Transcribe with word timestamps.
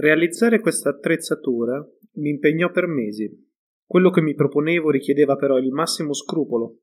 Realizzare 0.00 0.60
questa 0.60 0.88
attrezzatura 0.88 1.86
mi 2.14 2.30
impegnò 2.30 2.70
per 2.70 2.86
mesi. 2.86 3.30
Quello 3.84 4.08
che 4.08 4.22
mi 4.22 4.34
proponevo 4.34 4.88
richiedeva 4.88 5.36
però 5.36 5.58
il 5.58 5.70
massimo 5.72 6.14
scrupolo. 6.14 6.78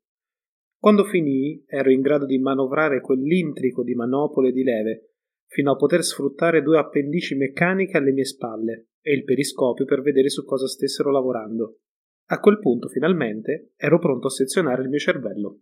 Quando 0.80 1.04
finii, 1.04 1.64
ero 1.66 1.90
in 1.90 2.02
grado 2.02 2.28
di 2.28 2.38
manovrare 2.38 3.02
quell'intrico 3.02 3.82
di 3.82 3.96
manopole 3.96 4.50
e 4.50 4.52
di 4.52 4.62
leve, 4.62 5.14
fino 5.48 5.72
a 5.72 5.76
poter 5.76 6.04
sfruttare 6.04 6.62
due 6.62 6.78
appendici 6.78 7.34
meccaniche 7.34 7.98
alle 7.98 8.12
mie 8.12 8.26
spalle 8.26 8.90
e 9.02 9.16
il 9.16 9.24
periscopio 9.24 9.86
per 9.86 10.02
vedere 10.02 10.30
su 10.30 10.46
cosa 10.46 10.68
stessero 10.68 11.10
lavorando. 11.10 11.80
A 12.28 12.40
quel 12.40 12.60
punto, 12.60 12.88
finalmente, 12.88 13.72
ero 13.78 13.98
pronto 13.98 14.28
a 14.28 14.30
sezionare 14.30 14.84
il 14.84 14.90
mio 14.90 15.00
cervello. 15.00 15.62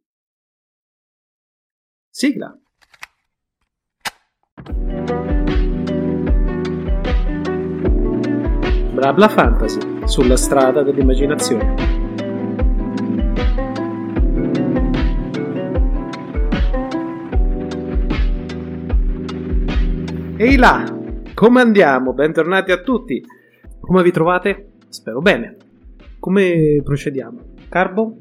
Sigla. 2.09 2.59
Blabla 9.05 9.27
Fantasy, 9.27 9.79
sulla 10.05 10.35
strada 10.35 10.81
dell'immaginazione. 10.81 11.75
Ehi 20.37 20.55
là, 20.55 20.83
come 21.35 21.61
andiamo? 21.61 22.13
Bentornati 22.13 22.71
a 22.71 22.81
tutti. 22.81 23.23
Come 23.79 24.01
vi 24.01 24.09
trovate? 24.09 24.71
Spero 24.89 25.21
bene. 25.21 25.55
Come 26.17 26.81
procediamo? 26.83 27.53
Carbo? 27.69 28.17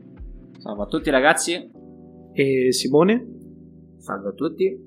Salve 0.59 0.83
a 0.83 0.87
tutti 0.87 1.09
ragazzi. 1.09 1.70
E 2.34 2.73
Simone? 2.73 3.27
Salve 3.97 4.28
a 4.28 4.33
tutti. 4.33 4.78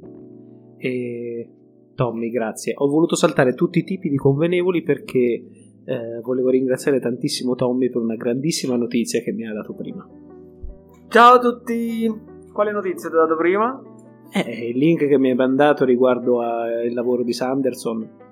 E 0.78 1.50
Tommy, 1.96 2.30
grazie. 2.30 2.74
Ho 2.78 2.88
voluto 2.88 3.16
saltare 3.16 3.56
tutti 3.56 3.80
i 3.80 3.84
tipi 3.84 4.10
di 4.10 4.18
convenevoli 4.18 4.84
perché 4.84 5.44
eh, 5.88 6.20
volevo 6.22 6.50
ringraziare 6.50 7.00
tantissimo 7.00 7.56
Tommy 7.56 7.90
per 7.90 8.02
una 8.02 8.16
grandissima 8.16 8.76
notizia 8.76 9.22
che 9.22 9.32
mi 9.32 9.48
ha 9.48 9.54
dato 9.54 9.74
prima. 9.74 10.06
Ciao 11.08 11.36
a 11.36 11.40
tutti! 11.40 12.14
Quale 12.52 12.72
notizia 12.72 13.10
ti 13.10 13.16
ho 13.16 13.20
dato 13.20 13.38
prima? 13.38 13.82
Eh, 14.34 14.70
il 14.70 14.78
link 14.78 15.08
che 15.08 15.18
mi 15.18 15.30
hai 15.30 15.36
mandato 15.36 15.86
riguardo 15.86 16.42
al 16.42 16.92
lavoro 16.92 17.24
di 17.24 17.32
Sanderson. 17.32 18.26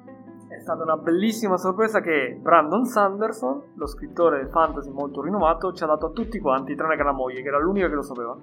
È 0.50 0.60
stata 0.60 0.84
una 0.84 0.98
bellissima 0.98 1.56
sorpresa 1.56 2.02
che 2.02 2.38
Brandon 2.42 2.84
Sanderson, 2.84 3.62
lo 3.76 3.88
scrittore 3.88 4.50
fantasy 4.50 4.92
molto 4.92 5.22
rinomato, 5.22 5.72
ci 5.72 5.84
ha 5.84 5.88
dato 5.88 6.08
a 6.08 6.12
tutti 6.12 6.40
quanti, 6.40 6.76
tranne 6.76 6.98
che 6.98 7.04
la 7.04 7.14
moglie, 7.14 7.42
che 7.42 7.48
era 7.48 7.60
l'unica 7.60 7.88
che 7.88 7.96
lo 7.96 8.02
sapeva. 8.02 8.38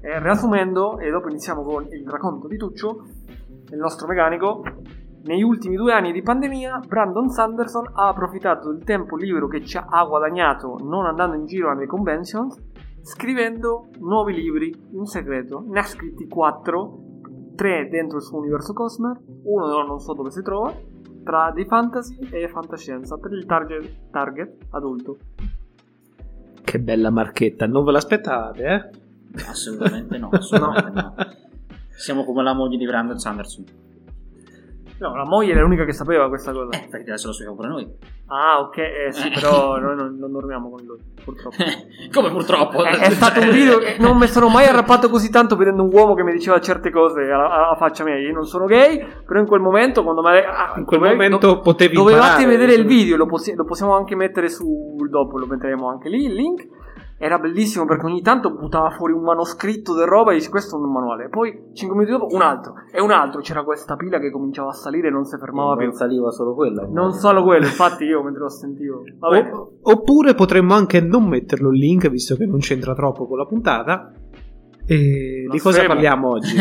E 0.00 0.20
riassumendo, 0.20 0.98
e 0.98 1.08
dopo 1.08 1.28
iniziamo 1.28 1.62
con 1.62 1.86
il 1.88 2.08
racconto 2.08 2.48
di 2.48 2.56
Tuccio, 2.56 3.04
il 3.70 3.78
nostro 3.78 4.08
meccanico, 4.08 4.62
negli 5.24 5.42
ultimi 5.42 5.76
due 5.76 5.94
anni 5.94 6.12
di 6.12 6.20
pandemia, 6.20 6.80
Brandon 6.86 7.30
Sanderson 7.30 7.88
ha 7.94 8.08
approfittato 8.08 8.70
del 8.70 8.84
tempo 8.84 9.16
libero 9.16 9.48
che 9.48 9.64
ci 9.64 9.78
ha 9.78 10.04
guadagnato 10.04 10.76
non 10.82 11.06
andando 11.06 11.34
in 11.34 11.46
giro 11.46 11.70
alle 11.70 11.86
conventions, 11.86 12.62
scrivendo 13.00 13.88
nuovi 14.00 14.34
libri 14.34 14.74
in 14.92 15.06
segreto. 15.06 15.64
Ne 15.66 15.80
ha 15.80 15.84
scritti 15.84 16.28
quattro, 16.28 16.98
tre 17.54 17.88
dentro 17.88 18.18
il 18.18 18.22
suo 18.22 18.38
universo 18.38 18.74
Cosmer, 18.74 19.18
uno 19.44 19.82
non 19.82 19.98
so 19.98 20.12
dove 20.12 20.30
si 20.30 20.42
trova, 20.42 20.74
tra 21.24 21.50
di 21.54 21.64
fantasy 21.64 22.18
e 22.30 22.46
fantascienza 22.48 23.16
per 23.16 23.32
il 23.32 23.46
target, 23.46 24.10
target 24.10 24.56
adulto. 24.72 25.16
Che 26.62 26.80
bella 26.80 27.08
marchetta, 27.08 27.66
non 27.66 27.84
ve 27.84 27.92
l'aspettate, 27.92 28.62
eh? 28.62 28.90
Assolutamente 29.48 30.18
no, 30.18 30.28
assolutamente 30.30 31.00
no. 31.00 31.14
Siamo 31.96 32.24
come 32.24 32.42
la 32.42 32.52
moglie 32.52 32.76
di 32.76 32.84
Brandon 32.84 33.18
Sanderson. 33.18 33.92
No, 34.96 35.16
la 35.16 35.24
moglie 35.24 35.52
è 35.54 35.56
l'unica 35.56 35.84
che 35.84 35.92
sapeva 35.92 36.28
questa 36.28 36.52
cosa. 36.52 36.70
Eh, 36.70 36.86
perché 36.88 37.10
adesso 37.10 37.26
lo 37.26 37.32
sappiamo 37.32 37.56
pure 37.56 37.68
noi. 37.68 37.88
Ah, 38.28 38.60
ok, 38.60 38.76
eh, 38.78 39.08
sì, 39.12 39.28
però 39.28 39.76
noi 39.78 39.96
non, 39.96 40.16
non 40.16 40.30
dormiamo 40.30 40.70
con 40.70 40.84
lui, 40.84 40.98
purtroppo. 41.22 41.56
Come 42.12 42.30
purtroppo? 42.30 42.84
È, 42.84 42.90
è 42.98 43.10
stato 43.10 43.40
un 43.40 43.50
video 43.50 43.78
che 43.78 43.96
non 43.98 44.16
mi 44.16 44.28
sono 44.28 44.48
mai 44.48 44.66
arrabbiato 44.66 45.10
così 45.10 45.30
tanto 45.30 45.56
vedendo 45.56 45.82
un 45.82 45.90
uomo 45.92 46.14
che 46.14 46.22
mi 46.22 46.32
diceva 46.32 46.60
certe 46.60 46.90
cose 46.90 47.22
alla, 47.22 47.50
alla 47.50 47.76
faccia 47.76 48.04
mia. 48.04 48.16
Io 48.16 48.32
non 48.32 48.46
sono 48.46 48.66
gay, 48.66 49.04
però 49.26 49.40
in 49.40 49.46
quel 49.46 49.60
momento, 49.60 50.04
quando 50.04 50.22
me, 50.22 50.44
ah, 50.44 50.74
In 50.76 50.84
quel 50.84 51.00
dove- 51.00 51.12
momento 51.12 51.38
do- 51.38 51.60
potevi 51.60 51.94
Dovevate 51.94 52.42
imparare, 52.42 52.56
vedere 52.56 52.74
il 52.80 52.86
video, 52.86 53.16
lo, 53.16 53.26
possi- 53.26 53.54
lo 53.54 53.64
possiamo 53.64 53.96
anche 53.96 54.14
mettere 54.14 54.48
sul 54.48 55.08
dopo, 55.10 55.38
lo 55.38 55.46
metteremo 55.46 55.88
anche 55.88 56.08
lì, 56.08 56.24
il 56.26 56.34
link. 56.34 56.66
Era 57.24 57.38
bellissimo 57.38 57.86
perché 57.86 58.04
ogni 58.04 58.20
tanto 58.20 58.50
buttava 58.54 58.90
fuori 58.90 59.14
un 59.14 59.22
manoscritto 59.22 59.94
di 59.94 60.04
roba 60.04 60.32
e 60.32 60.34
dice 60.34 60.50
questo 60.50 60.76
è 60.76 60.78
un 60.78 60.92
manuale. 60.92 61.30
Poi 61.30 61.70
5 61.72 61.96
minuti 61.96 62.18
dopo 62.18 62.34
un 62.34 62.42
altro 62.42 62.74
e 62.92 63.00
un 63.00 63.10
altro. 63.10 63.40
C'era 63.40 63.64
questa 63.64 63.96
pila 63.96 64.18
che 64.18 64.30
cominciava 64.30 64.68
a 64.68 64.72
salire 64.74 65.08
e 65.08 65.10
non 65.10 65.24
si 65.24 65.38
fermava 65.38 65.74
più. 65.74 65.86
Non 65.86 65.94
saliva 65.94 66.30
solo 66.30 66.54
quella. 66.54 66.86
Non 66.86 67.12
solo 67.14 67.42
quello, 67.42 67.64
infatti 67.64 68.04
io 68.04 68.22
mentre 68.22 68.42
lo 68.42 68.50
sentivo. 68.50 69.04
O- 69.20 69.72
oppure 69.80 70.34
potremmo 70.34 70.74
anche 70.74 71.00
non 71.00 71.26
metterlo 71.26 71.70
il 71.70 71.78
link, 71.78 72.10
visto 72.10 72.36
che 72.36 72.44
non 72.44 72.58
c'entra 72.58 72.92
troppo 72.92 73.26
con 73.26 73.38
la 73.38 73.46
puntata. 73.46 74.12
E 74.84 75.46
di 75.50 75.58
cosa 75.60 75.82
parliamo 75.86 76.28
oggi? 76.28 76.56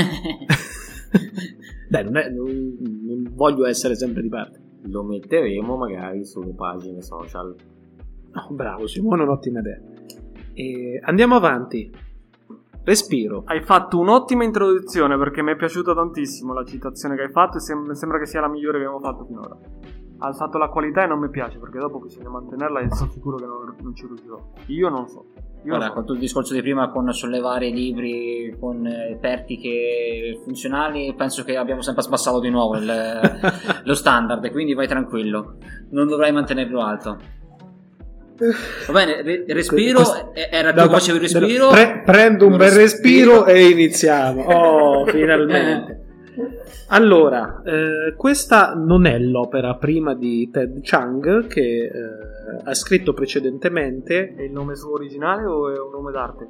Dai, 1.90 2.06
non, 2.06 2.16
è- 2.16 2.30
non- 2.30 2.78
non 3.06 3.32
voglio 3.34 3.66
essere 3.66 3.96
sempre 3.96 4.22
di 4.22 4.30
parte. 4.30 4.62
Lo 4.84 5.04
metteremo 5.04 5.76
magari 5.76 6.24
sulle 6.24 6.54
pagine 6.54 7.02
social. 7.02 7.54
No, 8.32 8.48
bravo 8.52 8.88
Simone, 8.88 9.24
un'ottima 9.24 9.60
idea. 9.60 9.80
E 10.54 11.00
andiamo 11.04 11.36
avanti. 11.36 11.92
Respiro. 12.84 13.44
Hai 13.46 13.62
fatto 13.62 13.98
un'ottima 13.98 14.44
introduzione 14.44 15.18
perché 15.18 15.42
mi 15.42 15.52
è 15.54 15.56
piaciuta 15.56 15.94
tantissimo 15.94 16.54
la 16.54 16.66
citazione 16.66 17.16
che 17.16 17.24
hai 17.24 17.32
fatto 17.32 17.58
e 17.58 17.62
sem- 17.62 17.92
sembra 17.92 18.20
che 18.20 18.26
sia 18.26 18.42
la 18.42 18.50
migliore 18.50 18.80
che 18.80 18.86
abbiamo 18.86 19.00
fatto 19.00 19.26
finora. 19.26 19.58
Ha 20.18 20.28
alzato 20.28 20.58
la 20.58 20.68
qualità 20.68 21.04
e 21.04 21.08
non 21.08 21.20
mi 21.20 21.30
piace 21.30 21.60
perché 21.60 21.80
dopo 21.80 22.00
bisogna 22.00 22.30
mantenerla 22.30 22.82
e 22.82 22.94
sono 22.94 23.10
sicuro 23.10 23.38
che 23.38 23.46
non, 23.46 23.74
non 23.82 23.96
ci 23.96 24.06
riuscirò. 24.06 24.38
Io 24.68 24.90
non 24.90 25.08
so. 25.08 25.26
Io 25.64 25.70
Guarda, 25.70 25.88
so. 25.88 25.94
con 25.94 26.02
tutto 26.02 26.14
il 26.14 26.20
discorso 26.20 26.54
di 26.54 26.62
prima 26.62 26.90
con 26.92 27.12
sollevare 27.14 27.68
i 27.68 27.74
libri 27.74 28.56
con 28.60 28.86
eh, 28.86 29.18
pertiche 29.20 30.40
funzionali, 30.44 31.14
penso 31.16 31.44
che 31.46 31.56
abbiamo 31.56 31.82
sempre 31.82 32.04
sbassato 32.04 32.42
di 32.42 32.50
nuovo 32.50 32.76
il- 32.76 32.84
lo 33.86 33.94
standard, 33.94 34.52
quindi 34.52 34.74
vai 34.74 34.88
tranquillo, 34.88 35.56
non 35.92 36.08
dovrai 36.08 36.34
mantenerlo 36.34 36.82
alto. 36.82 37.18
Va 38.88 38.94
bene, 38.94 39.22
re- 39.22 39.44
respiro, 39.48 40.34
eh, 40.34 40.50
era 40.52 40.74
che 40.74 40.90
facevi 40.90 41.18
il 41.18 41.24
respiro. 41.24 41.70
pre- 41.70 42.02
prendo 42.04 42.48
un 42.48 42.58
bel 42.58 42.72
Respiro. 42.72 43.44
respiro 43.44 43.46
e 43.46 43.70
iniziamo. 43.70 44.42
Oh, 44.44 45.06
finalmente. 45.12 46.00
Allora, 46.88 47.62
eh, 47.66 48.14
questa 48.16 48.74
non 48.76 49.06
è 49.06 49.18
l'opera 49.20 49.76
prima 49.76 50.14
di 50.16 50.50
Ted 50.52 50.80
Chang 50.82 51.48
che 51.48 51.84
eh, 51.86 51.92
ha 52.64 52.74
scritto 52.74 53.14
precedentemente. 53.14 54.34
È 54.36 54.42
il 54.42 54.52
nome 54.52 54.76
suo 54.76 54.94
originale 54.94 55.46
o 55.46 55.70
è 55.74 55.80
un 55.80 55.92
nome 55.92 56.12
d'arte? 56.12 56.50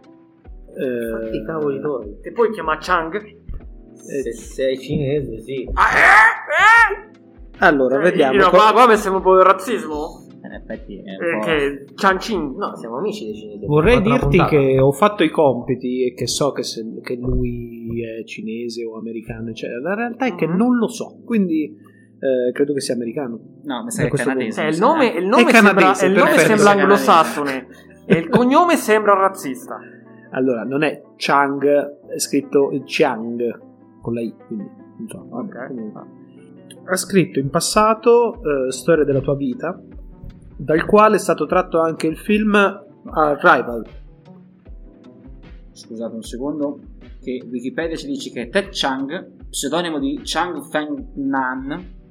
eh, 0.76 1.36
I 1.38 1.46
cavoli 1.46 1.80
tuoi. 1.82 2.18
E 2.22 2.32
poi 2.32 2.52
chiama 2.52 2.78
Chang. 2.80 3.16
eh, 3.16 4.22
Se 4.22 4.34
sei 4.34 4.80
cinese, 4.80 5.40
sì. 5.42 5.70
Ah, 5.74 5.84
eh, 5.96 7.04
eh! 7.06 7.10
allora, 7.60 8.00
vediamo. 8.00 8.34
Io, 8.40 8.50
qua, 8.50 8.72
qua 8.74 8.88
mi 8.88 8.96
sembra 8.96 9.18
un 9.20 9.22
po' 9.26 9.38
di 9.38 9.44
razzismo. 9.44 10.22
In 10.54 10.60
effetti 10.62 10.98
è 10.98 11.16
un 11.18 11.42
Eh, 11.50 11.86
po'... 11.96 12.18
Chin. 12.18 12.54
No, 12.56 12.76
siamo 12.76 12.98
amici 12.98 13.26
dei 13.26 13.34
cinesi. 13.36 13.66
Vorrei 13.66 14.02
dirti 14.02 14.38
che 14.46 14.80
ho 14.80 14.92
fatto 14.92 15.24
i 15.24 15.30
compiti 15.30 16.06
e 16.06 16.14
che 16.14 16.28
so 16.28 16.52
che, 16.52 16.62
se- 16.64 17.00
che 17.02 17.16
lui 17.16 18.04
è 18.04 18.24
cinese 18.24 18.86
o 18.86 18.98
americano, 18.98 19.50
eccetera. 19.50 19.80
La 19.80 19.96
realtà 19.96 20.28
è 20.28 20.36
che 20.36 20.46
Mhm. 20.48 20.56
non 20.56 20.78
lo 20.78 20.88
so, 20.88 21.22
quindi 21.26 21.76
eh, 22.20 22.52
credo 22.54 22.74
che 22.74 22.80
sia 22.82 22.94
americano. 22.94 23.40
No, 23.64 23.84
mi 23.84 23.92
sa 23.92 24.04
che 24.04 24.10
è 24.10 24.12
canadese. 24.12 24.64
Eh, 24.64 24.70
il 24.70 24.78
nome, 24.80 25.08
il 25.08 25.26
nome 25.26 25.44
È 25.50 25.52
sembra, 25.54 25.74
canadese, 25.74 26.06
il 26.06 26.14
nome 26.14 26.38
sembra 26.38 26.70
anglosassone 26.72 27.68
e 28.06 28.16
il 28.18 28.30
cognome 28.30 28.76
sembra 28.78 29.14
razzista. 29.16 29.80
Allora, 30.32 30.64
non 30.64 30.84
è 30.84 31.02
Chang, 31.18 31.66
è 32.08 32.20
scritto 32.20 32.70
Chiang 32.86 33.60
con 34.02 34.14
la 34.14 34.22
I, 34.22 34.34
quindi 34.48 34.66
non 35.00 35.08
so. 35.08 35.26
vabbè, 35.30 35.58
Ok. 35.58 35.68
comunque. 35.68 36.02
Ha 36.86 36.96
scritto 36.96 37.40
in 37.40 37.50
passato 37.50 38.36
eh, 38.36 38.72
Storia 38.72 39.04
della 39.04 39.22
tua 39.22 39.36
vita, 39.36 39.80
dal 40.58 40.86
quale 40.86 41.16
è 41.16 41.20
stato 41.20 41.46
tratto 41.46 41.80
anche 41.80 42.08
il 42.08 42.18
film 42.18 42.56
Arrival. 43.12 43.86
Scusate 45.72 46.16
un 46.16 46.22
secondo, 46.22 46.80
che 47.22 47.44
Wikipedia 47.50 47.96
ci 47.96 48.08
dice 48.08 48.30
che 48.32 48.50
Ted 48.50 48.70
Chang, 48.72 49.48
pseudonimo 49.50 50.00
di 50.00 50.22
Chang 50.24 50.62
Feng 50.70 51.14
Nan, 51.16 52.02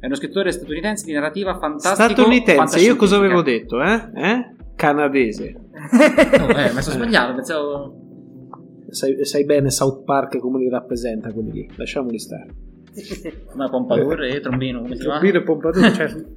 è 0.00 0.06
uno 0.06 0.14
scrittore 0.14 0.52
statunitense 0.52 1.04
di 1.06 1.12
narrativa 1.12 1.58
fantastica. 1.58 2.10
Statunitense, 2.10 2.80
io 2.80 2.96
cosa 2.96 3.16
avevo 3.16 3.42
detto, 3.42 3.82
eh? 3.82 4.10
Eh? 4.14 4.54
Canadese. 4.74 5.54
Oh, 6.40 6.48
eh, 6.56 6.72
mi 6.72 6.82
sono 6.82 6.96
sbagliato, 6.96 7.34
pensavo... 7.34 7.98
Sai, 8.88 9.24
sai 9.24 9.44
bene 9.44 9.70
South 9.70 10.04
Park 10.04 10.38
come 10.38 10.58
li 10.58 10.68
rappresenta 10.68 11.32
quelli 11.32 11.50
lì, 11.50 11.70
lasciamoli 11.74 12.18
stare. 12.18 12.63
Ma 13.54 13.68
Pompadour 13.68 14.24
e 14.24 14.40
Trombino, 14.40 14.82
come 14.82 14.94
si 14.94 15.02
chiama? 15.02 15.18
Trombino 15.18 15.40
e 15.40 15.44
Pompadour, 15.44 15.92
certo. 15.92 16.36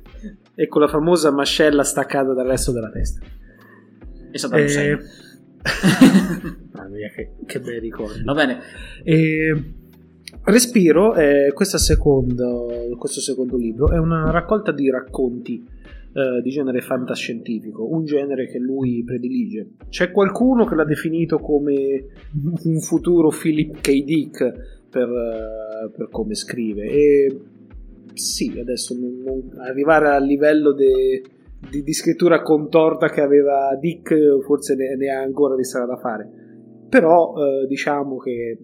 e 0.55 0.67
con 0.67 0.81
la 0.81 0.87
famosa 0.87 1.31
mascella 1.31 1.83
staccata 1.83 2.33
dal 2.33 2.47
resto 2.47 2.71
della 2.71 2.89
testa. 2.89 3.25
E 4.31 4.37
Saddam 4.37 4.63
Hussein. 4.63 4.91
Eh, 4.91 4.99
Mamma 6.73 6.89
mia, 6.89 7.09
che, 7.09 7.31
che 7.45 7.59
bei 7.59 7.79
ricordi. 7.79 8.23
Va 8.23 8.33
bene, 8.33 8.59
E 9.03 9.73
Respiro, 10.43 11.13
questo 11.53 11.77
secondo, 11.77 12.67
questo 12.97 13.19
secondo 13.19 13.57
libro, 13.57 13.91
è 13.91 13.97
una 13.97 14.31
raccolta 14.31 14.71
di 14.71 14.89
racconti 14.89 15.61
eh, 16.13 16.41
di 16.41 16.49
genere 16.49 16.81
fantascientifico, 16.81 17.93
un 17.93 18.05
genere 18.05 18.47
che 18.47 18.57
lui 18.57 19.03
predilige. 19.03 19.73
C'è 19.89 20.09
qualcuno 20.11 20.65
che 20.65 20.75
l'ha 20.75 20.85
definito 20.85 21.37
come 21.39 22.05
un 22.63 22.79
futuro 22.79 23.29
Philip 23.29 23.81
K. 23.81 24.03
Dick 24.03 24.76
per, 24.89 25.07
eh, 25.07 25.91
per 25.95 26.09
come 26.09 26.35
scrive 26.35 26.83
e 26.83 27.41
sì, 28.13 28.57
adesso 28.59 28.95
non, 28.95 29.21
non 29.23 29.59
arrivare 29.59 30.09
al 30.09 30.23
livello 30.23 30.73
de, 30.73 31.21
di, 31.69 31.83
di, 31.83 31.93
scrittura 31.93 32.41
contorta 32.41 33.09
che 33.09 33.21
aveva 33.21 33.75
Dick 33.79 34.15
forse 34.43 34.75
ne, 34.75 34.95
ne 34.95 35.09
ha 35.09 35.21
ancora 35.21 35.55
di 35.55 35.63
strada 35.63 35.93
da 35.93 35.97
fare 35.97 36.29
però 36.89 37.33
eh, 37.35 37.67
diciamo 37.67 38.17
che 38.17 38.57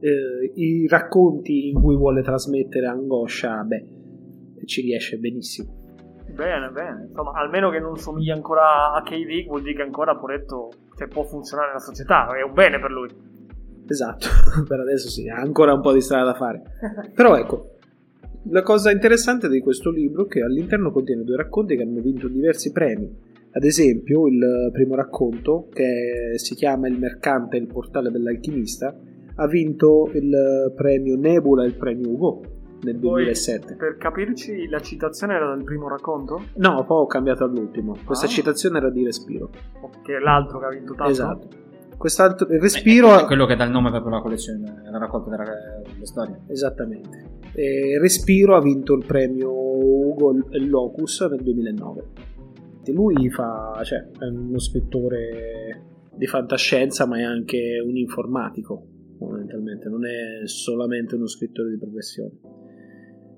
eh, 0.00 0.52
i 0.54 0.86
racconti 0.88 1.68
in 1.68 1.80
cui 1.80 1.94
vuole 1.94 2.22
trasmettere 2.22 2.86
angoscia, 2.86 3.62
beh, 3.62 4.64
ci 4.64 4.80
riesce 4.82 5.18
benissimo. 5.18 5.78
Bene, 6.32 6.70
bene. 6.70 7.06
Insomma, 7.08 7.32
almeno 7.32 7.70
che 7.70 7.80
non 7.80 7.96
somiglia 7.96 8.34
ancora 8.34 8.92
a 8.92 9.02
KD, 9.02 9.46
vuol 9.46 9.62
dire 9.62 9.74
che 9.74 9.82
ancora 9.82 10.16
Poretto 10.16 10.70
cioè, 10.96 11.08
può 11.08 11.22
funzionare 11.24 11.68
nella 11.68 11.80
società, 11.80 12.28
è 12.34 12.42
un 12.42 12.52
bene 12.52 12.78
per 12.78 12.90
lui. 12.90 13.08
Esatto, 13.90 14.28
per 14.68 14.78
adesso 14.78 15.08
sì, 15.08 15.28
ha 15.28 15.40
ancora 15.40 15.74
un 15.74 15.80
po' 15.80 15.92
di 15.92 16.00
strada 16.00 16.26
da 16.26 16.34
fare. 16.34 16.62
Però 17.12 17.36
ecco, 17.36 17.78
la 18.50 18.62
cosa 18.62 18.92
interessante 18.92 19.48
di 19.48 19.60
questo 19.60 19.90
libro 19.90 20.26
è 20.26 20.28
che 20.28 20.42
all'interno 20.42 20.92
contiene 20.92 21.24
due 21.24 21.36
racconti 21.36 21.76
che 21.76 21.82
hanno 21.82 22.00
vinto 22.00 22.28
diversi 22.28 22.70
premi. 22.70 23.12
Ad 23.52 23.64
esempio, 23.64 24.28
il 24.28 24.70
primo 24.72 24.94
racconto, 24.94 25.66
che 25.72 26.34
si 26.36 26.54
chiama 26.54 26.86
Il 26.86 27.00
mercante 27.00 27.56
e 27.56 27.60
il 27.60 27.66
portale 27.66 28.12
dell'alchimista, 28.12 28.96
ha 29.34 29.46
vinto 29.48 30.08
il 30.14 30.72
premio 30.76 31.16
Nebula 31.16 31.64
e 31.64 31.66
il 31.66 31.74
premio 31.74 32.10
Ugo 32.10 32.42
nel 32.82 32.96
2007. 32.96 33.66
Poi, 33.66 33.76
per 33.76 33.96
capirci, 33.96 34.68
la 34.68 34.78
citazione 34.78 35.34
era 35.34 35.52
del 35.52 35.64
primo 35.64 35.88
racconto? 35.88 36.44
No, 36.58 36.84
poi 36.84 37.02
ho 37.02 37.06
cambiato 37.06 37.42
all'ultimo. 37.42 37.96
Questa 38.04 38.26
ah. 38.26 38.28
citazione 38.28 38.78
era 38.78 38.88
di 38.88 39.02
Respiro. 39.02 39.50
Che 40.04 40.14
è 40.14 40.20
l'altro 40.20 40.60
che 40.60 40.64
ha 40.66 40.70
vinto 40.70 40.94
tanto. 40.94 41.10
Esatto. 41.10 41.48
Quest'altro, 42.00 42.50
il 42.50 42.60
Respiro 42.60 43.20
è 43.20 43.26
quello 43.26 43.44
che 43.44 43.56
dà 43.56 43.64
il 43.64 43.70
nome 43.70 43.90
proprio 43.90 44.12
alla 44.12 44.22
collezione, 44.22 44.84
alla 44.86 44.96
raccolta 44.96 45.28
della, 45.28 45.44
della 45.44 46.06
storia. 46.06 46.40
Esattamente. 46.46 47.40
E 47.52 47.98
Respiro 48.00 48.56
ha 48.56 48.62
vinto 48.62 48.94
il 48.94 49.04
premio 49.04 49.52
Ugo 49.52 50.48
e 50.48 50.60
Locus 50.60 51.20
nel 51.30 51.42
2009. 51.42 52.04
Lui 52.86 53.28
fa, 53.28 53.82
cioè, 53.84 53.98
è 54.18 54.24
uno 54.28 54.58
scrittore 54.58 56.08
di 56.16 56.26
fantascienza, 56.26 57.04
ma 57.04 57.18
è 57.18 57.22
anche 57.22 57.78
un 57.84 57.98
informatico 57.98 58.86
fondamentalmente, 59.18 59.90
non 59.90 60.06
è 60.06 60.46
solamente 60.46 61.16
uno 61.16 61.26
scrittore 61.26 61.68
di 61.68 61.76
professione. 61.76 62.32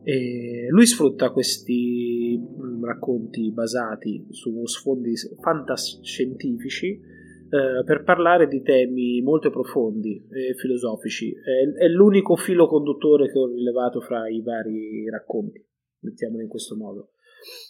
E 0.05 0.69
lui 0.71 0.87
sfrutta 0.87 1.31
questi 1.31 2.41
mm, 2.41 2.85
racconti 2.85 3.51
basati 3.51 4.25
su 4.31 4.65
sfondi 4.67 5.15
fantascientifici 5.41 7.11
eh, 7.53 7.85
per 7.85 8.03
parlare 8.03 8.49
di 8.49 8.63
temi 8.63 9.21
molto 9.21 9.51
profondi 9.51 10.27
e 10.31 10.55
filosofici. 10.55 11.35
È, 11.35 11.85
è, 11.85 11.87
l'unico 11.89 12.35
filo 12.35 12.67
conduttore 12.67 13.31
che 13.31 13.39
ho 13.39 13.47
rilevato 13.47 14.01
fra 14.01 14.27
i 14.27 14.41
vari 14.41 15.07
racconti, 15.11 15.63
mettiamolo 15.99 16.43
in 16.43 16.49
questo 16.49 16.77
modo. 16.77 17.11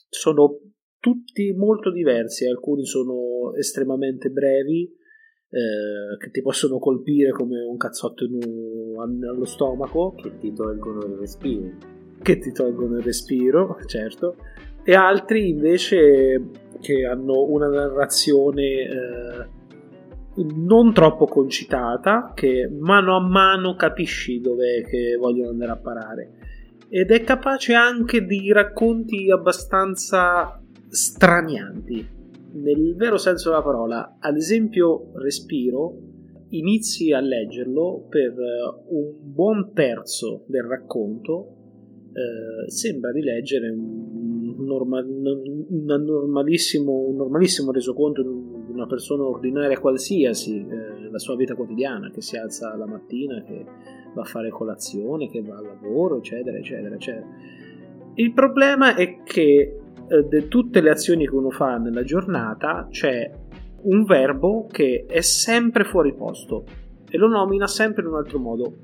Sono 0.09 0.61
tutti 1.01 1.53
molto 1.53 1.91
diversi, 1.91 2.47
alcuni 2.47 2.85
sono 2.85 3.55
estremamente 3.57 4.31
brevi, 4.31 4.85
eh, 4.85 6.17
che 6.17 6.31
ti 6.31 6.43
possono 6.43 6.79
colpire 6.79 7.33
come 7.33 7.61
un 7.61 7.77
cazzotto 7.77 8.25
un, 8.25 9.25
allo 9.25 9.45
stomaco. 9.45 10.15
Che 10.15 10.39
ti 10.39 10.53
tolgono 10.53 11.07
il 11.07 11.19
respiro. 11.19 11.71
Che 12.23 12.39
ti 12.39 12.53
tolgono 12.53 12.99
il 12.99 13.03
respiro, 13.03 13.79
certo. 13.87 14.37
E 14.85 14.95
altri 14.95 15.49
invece 15.49 16.41
che 16.81 17.05
hanno 17.05 17.43
una 17.49 17.69
narrazione 17.69 18.63
eh, 18.63 19.61
non 20.37 20.93
troppo 20.93 21.27
concitata, 21.27 22.33
che 22.35 22.69
mano 22.71 23.17
a 23.17 23.21
mano 23.21 23.75
capisci 23.75 24.41
dove 24.41 24.85
vogliono 25.19 25.51
andare 25.51 25.73
a 25.73 25.77
parare. 25.77 26.31
Ed 26.89 27.11
è 27.11 27.23
capace 27.23 27.75
anche 27.75 28.25
di 28.25 28.53
racconti 28.53 29.31
abbastanza 29.31 30.61
stranianti 30.89 32.21
nel 32.53 32.95
vero 32.97 33.17
senso 33.17 33.51
della 33.51 33.63
parola. 33.63 34.17
Ad 34.19 34.37
esempio, 34.37 35.13
Respiro, 35.15 35.97
inizi 36.49 37.13
a 37.13 37.21
leggerlo 37.21 38.07
per 38.09 38.31
eh, 38.31 38.85
un 38.89 39.15
buon 39.21 39.73
terzo 39.73 40.45
del 40.47 40.65
racconto. 40.65 41.57
Eh, 42.13 42.71
sembra 42.71 43.11
di 43.13 43.23
leggere 43.23 43.71
un, 43.71 44.65
normal, 44.65 45.07
un, 45.09 46.05
normalissimo, 46.05 46.93
un 46.93 47.17
normalissimo 47.17 47.73
resoconto 47.73 48.23
di 48.23 48.73
una 48.73 48.87
persona 48.87 49.25
ordinaria 49.25 49.79
qualsiasi, 49.79 50.59
eh, 50.59 51.11
la 51.11 51.19
sua 51.19 51.37
vita 51.37 51.55
quotidiana, 51.55 52.11
che 52.11 52.21
si 52.21 52.37
alza 52.37 52.77
la 52.77 52.87
mattina, 52.87 53.43
che 53.43 53.65
va 54.15 54.23
a 54.23 54.27
fare 54.27 54.51
colazione, 54.51 55.29
che 55.29 55.43
va 55.43 55.57
al 55.57 55.65
lavoro, 55.65 56.19
eccetera, 56.19 56.59
eccetera, 56.59 56.95
eccetera. 56.95 57.27
Il 58.15 58.33
problema 58.33 58.95
è 58.95 59.23
che 59.23 59.79
eh, 60.09 60.29
di 60.29 60.49
tutte 60.49 60.81
le 60.81 60.91
azioni 60.91 61.27
che 61.27 61.35
uno 61.35 61.51
fa 61.51 61.79
nella 61.79 62.03
giornata 62.03 62.89
c'è 62.91 63.31
un 63.83 64.05
verbo 64.05 64.67
che 64.71 65.07
è 65.09 65.21
sempre 65.23 65.85
fuori 65.85 66.15
posto 66.15 66.65
e 67.09 67.17
lo 67.17 67.29
nomina 67.29 67.67
sempre 67.67 68.03
in 68.03 68.09
un 68.09 68.17
altro 68.17 68.39
modo. 68.39 68.75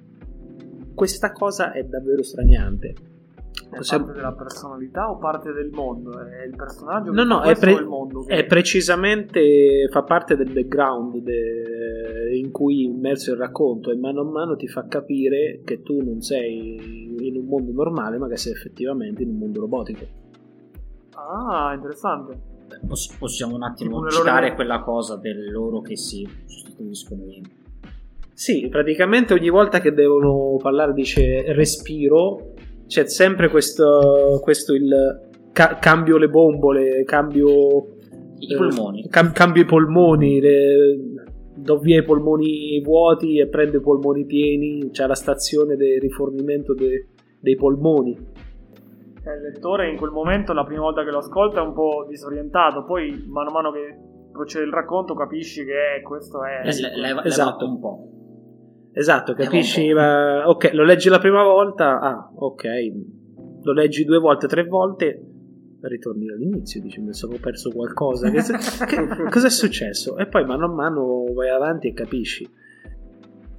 Questa 0.95 1.33
cosa 1.33 1.73
è 1.73 1.85
davvero 1.85 2.23
straniante. 2.23 2.95
È 3.71 3.81
parte 3.87 4.13
della 4.13 4.33
personalità 4.33 5.11
o 5.11 5.19
parte 5.19 5.53
del 5.53 5.71
mondo? 5.71 6.19
È 6.19 6.45
il 6.45 6.57
personaggio? 6.57 7.13
No, 7.13 7.25
no, 7.25 7.43
è, 7.43 7.57
pre- 7.57 7.73
il 7.73 7.85
mondo 7.85 8.23
che... 8.23 8.35
è, 8.35 8.45
precisamente 8.47 9.89
fa 9.91 10.03
parte 10.03 10.37
del 10.37 10.51
background 10.51 11.19
de- 11.19 12.35
in 12.35 12.51
cui 12.51 12.85
è 12.85 12.89
immerso 12.89 13.33
il 13.33 13.39
racconto 13.39 13.91
e 13.91 13.97
mano 13.97 14.23
a 14.23 14.25
mano 14.25 14.57
ti 14.57 14.69
fa 14.69 14.87
capire 14.87 15.61
che 15.65 15.83
tu 15.83 16.03
non 16.03 16.23
sei 16.23 17.17
in 17.27 17.37
un 17.37 17.45
mondo 17.45 17.73
normale, 17.73 18.17
ma 18.17 18.27
che 18.29 18.37
sei 18.37 18.53
effettivamente 18.53 19.23
in 19.23 19.29
un 19.29 19.39
mondo 19.39 19.61
robotico. 19.61 20.07
Ah, 21.15 21.73
interessante. 21.75 22.57
Poss- 22.87 23.17
possiamo 23.19 23.57
un 23.57 23.63
attimo 23.63 24.09
citare 24.09 24.47
loro... 24.47 24.55
quella 24.55 24.81
cosa 24.81 25.17
del 25.17 25.51
loro 25.51 25.81
che 25.81 25.97
si 25.97 26.27
sostituiscono 26.47 27.25
in... 27.25 27.43
Sì, 28.33 28.69
praticamente 28.69 29.35
ogni 29.35 29.51
volta 29.51 29.81
che 29.81 29.93
devono 29.93 30.57
parlare 30.59 30.93
dice 30.93 31.53
respiro, 31.53 32.55
c'è 32.89 33.07
sempre 33.07 33.49
questo, 33.49 34.41
questo 34.43 34.75
il 34.75 34.91
ca- 35.53 35.79
cambio 35.79 36.17
le 36.17 36.29
bombole, 36.29 37.05
cambio 37.05 37.99
i 38.39 38.57
polmoni, 38.57 39.05
eh, 39.05 39.09
cam- 39.09 39.33
cambio 39.33 39.63
i 39.63 39.67
polmoni, 39.67 40.41
le, 40.41 40.97
do 41.55 41.79
via 41.79 41.99
i 41.99 42.05
polmoni 42.05 42.81
vuoti 42.83 43.39
e 43.39 43.47
prendo 43.47 43.77
i 43.77 43.81
polmoni 43.81 44.27
pieni, 44.27 44.91
c'è 44.91 45.07
la 45.07 45.15
stazione 45.15 45.77
di 45.77 46.01
rifornimento 46.01 46.75
de- 46.75 47.07
dei 47.41 47.55
polmoni 47.55 48.17
cioè, 49.29 49.37
il 49.37 49.43
lettore 49.43 49.91
in 49.91 49.97
quel 49.99 50.11
momento, 50.11 50.55
la 50.55 50.65
prima 50.65 50.81
volta 50.81 51.05
che 51.05 51.11
lo 51.11 51.19
ascolta, 51.19 51.61
è 51.61 51.63
un 51.63 51.75
po' 51.75 52.07
disorientato, 52.09 52.85
poi 52.85 53.25
mano 53.29 53.51
a 53.51 53.53
mano 53.53 53.73
che 53.73 53.99
procede 54.33 54.65
il 54.65 54.73
racconto 54.73 55.15
capisci 55.15 55.65
che 55.65 56.01
questo 56.03 56.45
è... 56.45 56.67
Eh, 56.67 56.81
le, 56.81 56.97
leva, 56.97 57.25
esatto. 57.25 57.67
un 57.67 57.79
po'. 57.79 58.09
Esatto, 58.99 59.33
capisci, 59.33 59.93
ma, 59.93 60.49
ok, 60.49 60.73
lo 60.73 60.83
leggi 60.83 61.09
la 61.09 61.21
prima 61.21 61.45
volta, 61.45 62.01
ah, 62.01 62.33
ok, 62.35 62.65
lo 63.63 63.73
leggi 63.73 64.03
due 64.05 64.19
volte, 64.19 64.49
tre 64.49 64.65
volte, 64.65 65.23
ritorni 65.83 66.29
all'inizio, 66.29 66.81
dici 66.81 67.01
mi 67.01 67.15
sono 67.15 67.37
perso 67.41 67.71
qualcosa, 67.71 68.29
che, 68.29 68.43
che, 68.43 69.23
cosa 69.31 69.47
è 69.47 69.51
successo? 69.51 70.19
E 70.19 70.27
poi 70.27 70.45
mano 70.45 70.65
a 70.65 70.75
mano 70.75 71.27
vai 71.33 71.49
avanti 71.49 71.87
e 71.87 71.93
capisci. 71.93 72.51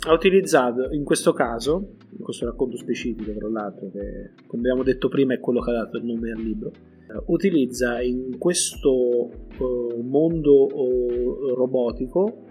Ha 0.08 0.12
utilizzato 0.12 0.90
in 0.92 1.06
questo 1.06 1.32
caso, 1.32 1.96
in 2.18 2.22
questo 2.22 2.44
racconto 2.44 2.76
specifico 2.76 3.32
tra 3.32 3.48
l'altro, 3.48 3.90
che 3.92 4.34
come 4.46 4.62
abbiamo 4.64 4.84
detto 4.84 5.08
prima 5.08 5.36
è 5.36 5.40
quello 5.40 5.62
che 5.62 5.70
ha 5.70 5.74
dato 5.76 5.96
il 5.96 6.04
nome 6.04 6.32
al 6.32 6.42
libro, 6.42 6.70
eh, 6.70 7.24
utilizza 7.28 8.02
in 8.02 8.38
questo 8.38 8.92
uh, 8.92 10.02
mondo 10.02 10.66
uh, 10.66 11.54
robotico 11.56 12.44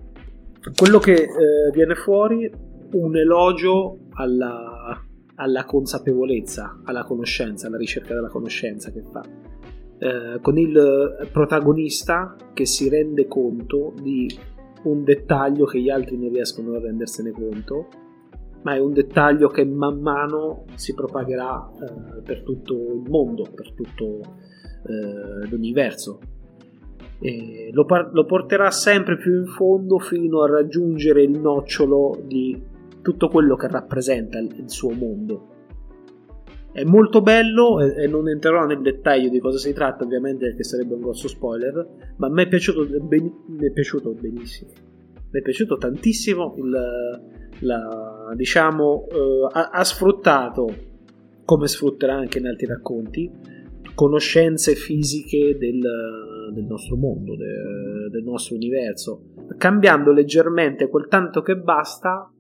quello 0.75 0.99
che 0.99 1.13
uh, 1.13 1.71
viene 1.73 1.95
fuori 1.95 2.51
un 2.93 3.17
elogio 3.17 3.99
alla, 4.15 5.01
alla, 5.35 5.65
consapevolezza, 5.65 6.81
alla 6.85 7.05
conoscenza, 7.05 7.67
alla 7.67 7.77
ricerca 7.77 8.15
della 8.15 8.29
conoscenza 8.29 8.91
che 8.91 9.03
fa. 9.03 9.23
con 10.41 10.59
il 10.59 11.29
protagonista 11.33 12.37
che 12.55 12.67
si 12.67 12.89
rende 12.89 13.27
conto 13.27 13.93
di 14.01 14.29
un 14.85 15.05
dettaglio 15.05 15.65
che 15.65 15.81
gli 15.81 15.91
altri 15.91 16.17
non 16.17 16.31
riescono 16.31 16.75
a 16.75 16.81
rendersene 16.81 17.31
conto, 17.31 17.89
ma 18.63 18.75
è 18.75 18.79
un 18.79 18.93
dettaglio 18.93 19.49
che 19.49 19.65
man 19.65 20.01
mano 20.01 20.65
si 20.75 20.95
propagherà 20.95 21.71
eh, 21.81 22.23
per 22.23 22.43
tutto 22.43 22.75
il 22.75 23.09
mondo, 23.09 23.47
per 23.55 23.73
tutto 23.73 24.21
eh, 24.87 25.49
l'universo. 25.49 26.21
Lo, 27.73 27.85
par- 27.85 28.11
lo 28.13 28.25
porterà 28.25 28.71
sempre 28.71 29.17
più 29.17 29.41
in 29.41 29.47
fondo 29.47 29.99
fino 29.99 30.43
a 30.43 30.49
raggiungere 30.49 31.23
il 31.23 31.41
nocciolo 31.41 32.17
di 32.25 32.61
tutto 33.09 33.29
quello 33.29 33.57
che 33.57 33.69
rappresenta 33.69 34.39
il, 34.39 34.65
suo 34.67 34.91
mondo. 34.91 35.57
È 36.71 36.85
molto 36.85 37.23
bello 37.23 37.81
e, 37.81 38.07
non 38.07 38.29
entrerò 38.29 38.67
nel 38.67 38.83
dettaglio 38.83 39.31
di 39.31 39.39
cosa 39.39 39.57
si 39.57 39.73
tratta, 39.73 40.05
ovviamente, 40.05 40.45
perché 40.45 40.63
sarebbe 40.63 40.93
un 40.93 41.01
grosso 41.01 41.27
spoiler, 41.27 42.15
ma 42.17 42.29
me 42.29 42.43
è 42.43 42.49
piaciuto, 42.49 42.85
ben- 43.01 43.35
mi 43.47 43.67
è 43.67 43.71
piaciuto 43.71 44.13
benissimo. 44.13 44.73
Mi 45.31 45.41
è 45.41 45.43
piaciuto 45.43 45.79
tantissimo 45.79 46.55
il, 46.59 46.71
la, 47.61 48.35
diciamo, 48.37 49.07
eh, 49.11 49.49
ha, 49.53 49.71
ha 49.71 49.85
sfruttato, 49.85 50.67
come 51.47 51.67
sfrutterà 51.67 52.15
anche 52.15 52.39
in 52.39 52.47
altri 52.47 52.67
racconti, 52.67 53.31
conoscenze 53.95 54.75
fisiche 54.75 55.57
del, 55.59 55.81
del 56.53 56.65
nostro 56.65 56.97
mondo, 56.97 57.37
de, 57.37 58.11
del 58.11 58.23
nostro 58.23 58.55
universo, 58.55 59.31
cambiando 59.57 60.13
leggermente 60.13 60.89
quel 60.89 61.09
tanto 61.09 61.41
che 61.41 61.57
basta 61.57 62.31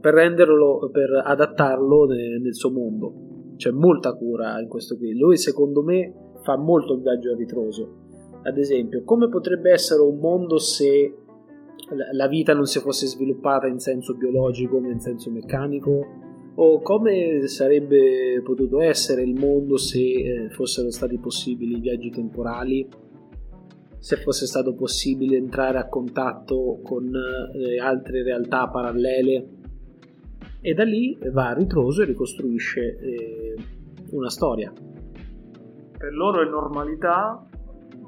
per 0.00 0.14
renderlo, 0.14 0.88
per 0.92 1.22
adattarlo 1.24 2.06
nel, 2.06 2.40
nel 2.40 2.54
suo 2.54 2.70
mondo. 2.70 3.54
C'è 3.56 3.70
molta 3.70 4.14
cura 4.14 4.60
in 4.60 4.68
questo 4.68 4.96
qui. 4.96 5.16
Lui, 5.16 5.36
secondo 5.36 5.82
me, 5.82 6.14
fa 6.42 6.56
molto 6.56 6.94
il 6.94 7.02
viaggio 7.02 7.32
a 7.32 7.36
ritroso. 7.36 8.06
Ad 8.42 8.56
esempio, 8.56 9.02
come 9.04 9.28
potrebbe 9.28 9.72
essere 9.72 10.00
un 10.00 10.18
mondo 10.18 10.58
se 10.58 11.12
la 12.12 12.28
vita 12.28 12.54
non 12.54 12.66
si 12.66 12.80
fosse 12.80 13.06
sviluppata 13.06 13.66
in 13.66 13.78
senso 13.78 14.14
biologico 14.14 14.78
ma 14.78 14.90
in 14.90 15.00
senso 15.00 15.30
meccanico? 15.30 16.06
O 16.56 16.80
come 16.80 17.46
sarebbe 17.46 18.40
potuto 18.42 18.80
essere 18.80 19.22
il 19.22 19.34
mondo 19.34 19.76
se 19.76 19.98
eh, 19.98 20.48
fossero 20.50 20.90
stati 20.90 21.18
possibili 21.18 21.76
i 21.76 21.80
viaggi 21.80 22.10
temporali? 22.10 22.88
Se 23.98 24.16
fosse 24.16 24.46
stato 24.46 24.74
possibile 24.74 25.36
entrare 25.36 25.78
a 25.78 25.88
contatto 25.88 26.80
con 26.82 27.06
eh, 27.06 27.78
altre 27.78 28.22
realtà 28.22 28.68
parallele? 28.68 29.57
E 30.60 30.74
da 30.74 30.84
lì 30.84 31.16
va 31.30 31.50
a 31.50 31.54
ritroso 31.54 32.02
e 32.02 32.06
ricostruisce 32.06 32.98
eh, 32.98 33.54
una 34.10 34.30
storia. 34.30 34.72
Per 34.72 36.12
loro 36.12 36.42
è 36.42 36.48
normalità, 36.48 37.48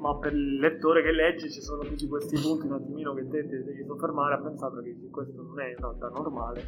ma 0.01 0.17
per 0.17 0.33
il 0.33 0.59
lettore 0.59 1.03
che 1.03 1.11
legge 1.11 1.49
ci 1.49 1.61
sono 1.61 1.83
tutti 1.83 2.07
questi 2.07 2.39
punti 2.41 2.65
un 2.65 2.73
attimino 2.73 3.13
che 3.13 3.27
te 3.27 3.47
ti 3.47 3.63
devi 3.63 3.83
soffermare 3.85 4.33
a 4.33 4.39
pensare 4.39 4.81
perché 4.81 5.09
questo 5.11 5.43
non 5.43 5.59
è 5.59 5.69
in 5.69 5.75
realtà 5.77 6.09
normale 6.09 6.63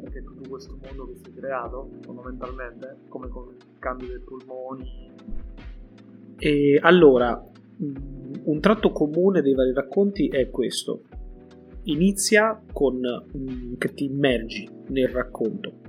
perché 0.00 0.24
tutto 0.24 0.48
questo 0.48 0.78
mondo 0.82 1.06
che 1.06 1.16
si 1.16 1.30
è 1.30 1.34
creato 1.34 1.90
fondamentalmente 2.00 2.96
come 3.08 3.28
con 3.28 3.48
il 3.50 3.78
cambio 3.78 4.08
dei 4.08 4.20
polmoni 4.20 5.10
e 6.38 6.78
allora 6.82 7.46
un 8.44 8.60
tratto 8.60 8.90
comune 8.90 9.42
dei 9.42 9.54
vari 9.54 9.74
racconti 9.74 10.28
è 10.28 10.48
questo 10.48 11.02
inizia 11.84 12.62
con 12.72 13.00
che 13.78 13.94
ti 13.94 14.04
immergi 14.04 14.68
nel 14.88 15.08
racconto 15.08 15.80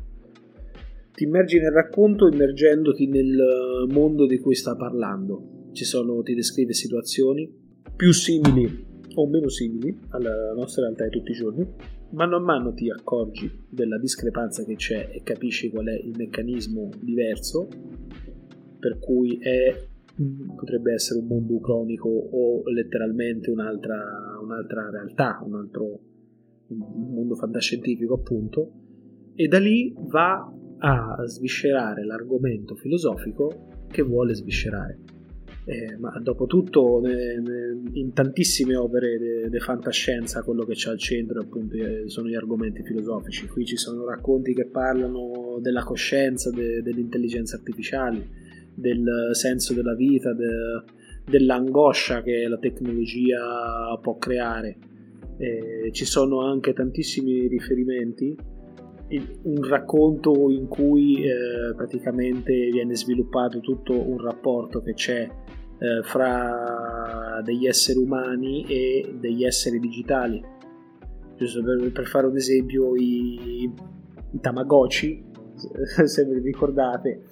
ti 1.14 1.26
immergi 1.26 1.60
nel 1.60 1.72
racconto 1.72 2.28
immergendoti 2.28 3.08
nel 3.08 3.86
mondo 3.90 4.26
di 4.26 4.40
cui 4.40 4.56
sta 4.56 4.76
parlando 4.76 5.70
ci 5.74 5.86
sono, 5.86 6.22
ti 6.24 6.34
descrive 6.34 6.74
situazioni 6.74 7.52
più 7.96 8.12
simili 8.12 8.92
o 9.16 9.28
meno 9.28 9.50
simili 9.50 9.96
alla 10.10 10.54
nostra 10.56 10.84
realtà 10.84 11.04
di 11.06 11.12
tutti 11.12 11.32
i 11.32 11.36
giorni. 11.36 11.68
Mano 12.12 12.38
a 12.38 12.40
mano 12.40 12.74
ti 12.74 12.90
accorgi 12.90 13.50
della 13.70 13.98
discrepanza 13.98 14.64
che 14.64 14.76
c'è 14.76 15.10
e 15.12 15.22
capisci 15.24 15.70
qual 15.70 15.88
è 15.88 15.94
il 15.94 16.14
meccanismo 16.16 16.90
diverso, 17.00 17.68
per 18.80 19.00
cui 19.00 19.38
è, 19.40 19.88
potrebbe 20.56 20.94
essere 20.94 21.20
un 21.20 21.28
mondo 21.28 21.60
cronico 21.60 22.08
o 22.08 22.70
letteralmente 22.70 23.50
un'altra, 23.50 24.40
un'altra 24.42 24.90
realtà, 24.90 25.42
un 25.44 25.56
altro 25.56 26.00
un 26.68 27.14
mondo 27.14 27.36
fantascientifico 27.36 28.16
appunto, 28.16 28.72
e 29.36 29.48
da 29.48 29.60
lì 29.60 29.94
va 29.98 30.52
a 30.80 31.24
sviscerare 31.26 32.06
l'argomento 32.06 32.76
filosofico 32.76 33.86
che 33.88 34.02
vuole 34.02 34.34
sviscerare. 34.34 35.00
Eh, 35.66 35.96
ma 35.98 36.20
dopo 36.20 36.46
tutto 36.46 37.02
in 37.06 38.12
tantissime 38.12 38.76
opere 38.76 39.48
di 39.50 39.60
fantascienza 39.60 40.44
quello 40.44 40.66
che 40.66 40.74
c'è 40.74 40.90
al 40.90 40.98
centro 40.98 41.40
appunto 41.40 41.78
eh, 41.78 42.04
sono 42.08 42.28
gli 42.28 42.36
argomenti 42.36 42.84
filosofici. 42.84 43.48
Qui 43.48 43.66
ci 43.66 43.78
sono 43.78 44.06
racconti 44.06 44.54
che 44.54 44.66
parlano 44.66 45.60
della 45.62 45.84
coscienza 45.84 46.52
de, 46.52 46.82
delle 46.82 47.00
intelligenze 47.00 47.56
artificiali 47.56 48.28
del 48.76 49.30
senso 49.32 49.74
della 49.74 49.96
vita 49.96 50.34
de, 50.34 50.84
dell'angoscia 51.26 52.22
che 52.22 52.48
la 52.48 52.58
tecnologia 52.58 53.98
può 54.02 54.18
creare 54.18 54.78
eh, 55.38 55.92
ci 55.92 56.06
sono 56.06 56.42
anche 56.42 56.74
tantissimi 56.74 57.48
riferimenti 57.48 58.36
un 59.44 59.68
racconto 59.68 60.50
in 60.50 60.68
cui 60.68 61.24
eh, 61.24 61.74
praticamente 61.76 62.70
viene 62.72 62.96
sviluppato 62.96 63.60
tutto 63.60 63.94
un 63.94 64.20
rapporto 64.20 64.82
che 64.82 64.94
c'è 64.94 65.22
eh, 65.22 66.02
fra 66.04 67.42
degli 67.44 67.68
esseri 67.68 68.00
umani 68.00 68.66
e 68.66 69.16
degli 69.20 69.44
esseri 69.44 69.80
digitali. 69.80 70.44
Giusto 71.36 71.62
per, 71.62 71.92
per 71.92 72.08
fare 72.08 72.26
un 72.26 72.38
esempio, 72.38 72.96
i, 72.96 73.64
i 73.66 74.40
Tamagotchi, 74.40 75.24
se 76.06 76.26
vi 76.26 76.40
ricordate, 76.40 77.24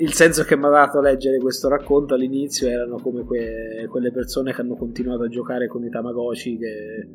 il 0.00 0.12
senso 0.12 0.44
che 0.44 0.56
mi 0.56 0.64
ha 0.64 0.70
dato 0.70 1.00
leggere 1.00 1.38
questo 1.38 1.68
racconto 1.68 2.14
all'inizio 2.14 2.68
erano 2.68 2.98
come 2.98 3.22
que- 3.24 3.86
quelle 3.88 4.10
persone 4.10 4.52
che 4.52 4.60
hanno 4.60 4.76
continuato 4.76 5.24
a 5.24 5.28
giocare 5.28 5.66
con 5.66 5.84
i 5.84 5.90
Tamagotchi 5.90 6.56
che 6.56 7.08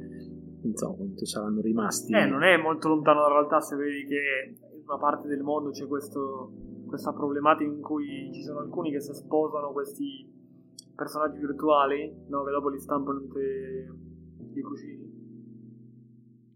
non 0.62 0.76
so 0.76 0.94
quanto 0.94 1.26
saranno 1.26 1.62
rimasti. 1.62 2.14
Eh, 2.14 2.26
non 2.26 2.44
è 2.44 2.58
molto 2.58 2.88
lontano 2.88 3.22
dalla 3.22 3.34
realtà 3.34 3.60
se 3.60 3.76
vedi 3.76 4.06
che 4.06 4.56
in 4.76 4.84
una 4.86 4.98
parte 4.98 5.28
del 5.28 5.42
mondo 5.42 5.72
c'è 5.72 5.88
questo, 5.88 6.52
questa 6.88 7.14
problematica 7.14 7.70
in 7.70 7.82
cui 7.82 8.30
ci 8.34 8.44
sono 8.44 8.60
alcuni 8.60 8.92
che 8.92 9.02
si 9.02 9.14
sposano 9.14 9.72
questi 9.72 10.28
personaggi 10.96 11.40
virtuali, 11.40 12.14
no, 12.28 12.44
che 12.44 12.52
dopo 12.52 12.70
li 12.70 12.80
stampano 12.80 13.20
in 13.20 13.30
i 14.54 14.62
cugini. 14.62 15.18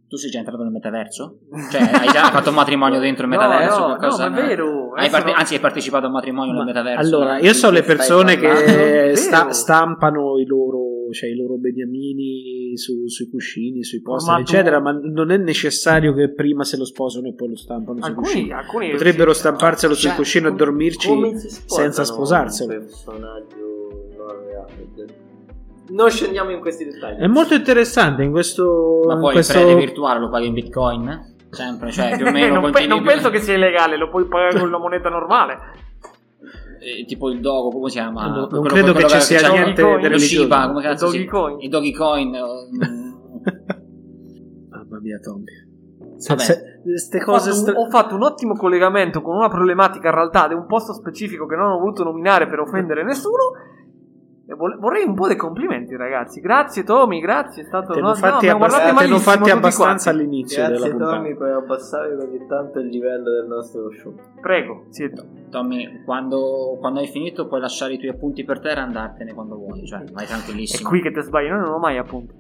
Tu 0.08 0.18
sei 0.18 0.30
già 0.30 0.40
entrato 0.40 0.64
nel 0.64 0.72
metaverso? 0.72 1.40
Cioè, 1.72 1.82
hai 1.82 2.08
già 2.10 2.30
fatto 2.30 2.50
un 2.50 2.56
matrimonio 2.56 3.00
dentro 3.00 3.24
il 3.24 3.32
metaverso? 3.32 3.80
no, 3.80 3.96
no, 3.96 4.08
no, 4.08 4.18
ma 4.18 4.28
è 4.28 4.32
vero. 4.32 4.83
Hai 4.96 5.10
parte- 5.10 5.32
anzi, 5.32 5.54
hai 5.56 5.60
partecipato 5.60 6.06
a 6.06 6.08
un 6.08 6.14
matrimonio 6.14 6.54
ma, 6.54 6.64
nel 6.64 6.68
metaverso. 6.68 7.00
Allora, 7.00 7.40
io 7.40 7.54
so 7.54 7.70
le 7.70 7.84
persone 7.84 8.38
che 8.38 9.16
sta- 9.16 9.52
stampano 9.52 10.40
i 10.40 10.46
loro, 10.46 11.12
cioè, 11.12 11.30
i 11.30 11.36
loro 11.36 11.58
beniamini 11.58 12.78
su, 12.78 13.08
sui 13.08 13.30
cuscini, 13.30 13.84
sui 13.84 14.02
poster, 14.02 14.40
eccetera, 14.40 14.80
ma 14.80 14.92
non 14.92 15.32
è 15.32 15.38
necessario 15.38 16.14
che 16.14 16.32
prima 16.34 16.64
se 16.64 16.78
lo 16.78 16.86
sposano 16.86 17.28
e 17.28 17.34
poi 17.34 17.50
lo 17.50 17.56
stampano 17.56 18.00
alcuni, 18.02 18.14
sui 18.14 18.34
cuscini. 18.34 18.52
Alcuni 18.54 18.92
Potrebbero 18.92 19.34
stamparselo 19.34 19.94
sul 19.94 20.10
cioè, 20.10 20.18
cuscino 20.18 20.48
e 20.50 20.54
dormirci 20.54 21.10
senza 21.66 22.04
sposarselo. 22.04 22.72
Un 22.72 22.80
personaggio 22.80 23.64
non 25.90 26.10
scendiamo 26.10 26.52
in 26.52 26.60
questi 26.60 26.86
dettagli. 26.86 27.18
È 27.18 27.28
molto 27.28 27.54
interessante 27.54 28.24
in 28.24 28.32
questo. 28.32 29.04
Ma 29.06 29.16
poi 29.18 29.26
in 29.26 29.32
questo... 29.34 29.58
il 29.58 29.64
prete 29.66 29.80
virtuale 29.80 30.20
lo 30.20 30.30
paghi 30.30 30.48
in 30.48 30.54
bitcoin? 30.54 31.33
Sempre, 31.54 31.92
cioè 31.92 32.18
più 32.18 32.26
o 32.26 32.32
meno. 32.32 32.60
non, 32.62 32.72
pe- 32.72 32.88
non 32.88 33.04
penso 33.04 33.30
che 33.30 33.40
sia 33.40 33.54
illegale, 33.54 33.96
lo 33.98 34.10
puoi 34.10 34.26
pagare 34.26 34.60
con 34.60 34.72
la 34.72 34.80
moneta 34.80 35.10
normale. 35.10 35.58
Eh, 36.80 37.06
tipo 37.06 37.30
il 37.30 37.40
dogo, 37.40 37.70
come 37.70 37.90
si 37.90 37.98
chiama? 37.98 38.28
No, 38.28 38.36
non 38.36 38.48
quello, 38.50 38.64
credo 38.64 38.92
quello 38.92 39.08
che 39.08 39.14
ci 39.20 39.22
sia 39.22 39.50
niente 39.50 39.98
dello 40.02 40.18
Shiba, 40.18 40.68
come 40.68 40.82
cazzo 40.82 41.10
si 41.10 41.26
chiama? 41.26 41.56
I 41.60 41.70
doggy 41.70 41.94
coin. 41.94 42.32
Mamma 44.70 45.00
mia, 45.00 45.20
Tommy. 45.20 45.46
Se, 46.18 46.38
se, 46.38 47.24
ho, 47.26 47.38
fatto 47.38 47.50
un, 47.50 47.74
ho, 47.76 47.90
fatto 47.90 48.16
un, 48.16 48.24
ottimo 48.24 48.56
collegamento 48.56 49.22
con 49.22 49.36
una 49.36 49.50
problematica 49.50 50.10
in 50.10 50.16
realtà 50.16 50.48
di 50.48 50.54
un 50.54 50.66
posto 50.66 50.94
specifico 50.94 51.46
che 51.46 51.56
non 51.56 51.72
ho 51.72 51.80
voluto 51.80 52.04
nominare 52.04 52.48
per 52.48 52.60
offendere 52.60 53.04
nessuno 53.04 53.54
Vorrei 54.46 55.06
un 55.06 55.16
po' 55.16 55.28
dei 55.28 55.38
complimenti, 55.38 55.96
ragazzi. 55.96 56.42
Grazie, 56.42 56.84
Tommy. 56.84 57.22
Grazie. 57.22 57.64
È 57.64 57.66
stato. 57.66 57.94
Te 57.94 58.02
no, 58.02 58.14
fatti, 58.14 58.48
no, 58.48 58.56
abbast- 58.56 59.08
te 59.08 59.20
fatti 59.20 59.50
abbastanza 59.50 60.10
all'inizio 60.10 60.58
grazie, 60.58 60.76
della 60.76 60.90
puntata. 60.90 61.16
Tommy, 61.16 61.36
puoi 61.36 61.52
abbassare 61.52 62.16
così 62.18 62.46
tanto 62.46 62.80
il 62.80 62.88
livello 62.88 63.32
del 63.32 63.48
nostro 63.48 63.90
show. 63.92 64.14
Prego, 64.42 64.88
siete. 64.90 65.24
Tommy, 65.50 66.04
quando, 66.04 66.78
quando, 66.78 67.00
hai 67.00 67.08
finito, 67.08 67.48
puoi 67.48 67.62
lasciare 67.62 67.94
i 67.94 67.98
tuoi 67.98 68.10
appunti 68.10 68.44
per 68.44 68.60
terra 68.60 68.82
e 68.82 68.84
andartene 68.84 69.34
quando 69.34 69.56
vuoi. 69.56 69.86
Cioè, 69.86 70.04
vai 70.12 70.26
tranquillissimo. 70.26 70.90
È 70.90 70.92
qui 70.92 71.02
che 71.02 71.14
ti 71.14 71.22
sbagli. 71.22 71.48
Noi 71.48 71.60
non 71.62 71.72
ho 71.72 71.80
mai 71.80 71.98
appunti. 71.98 72.34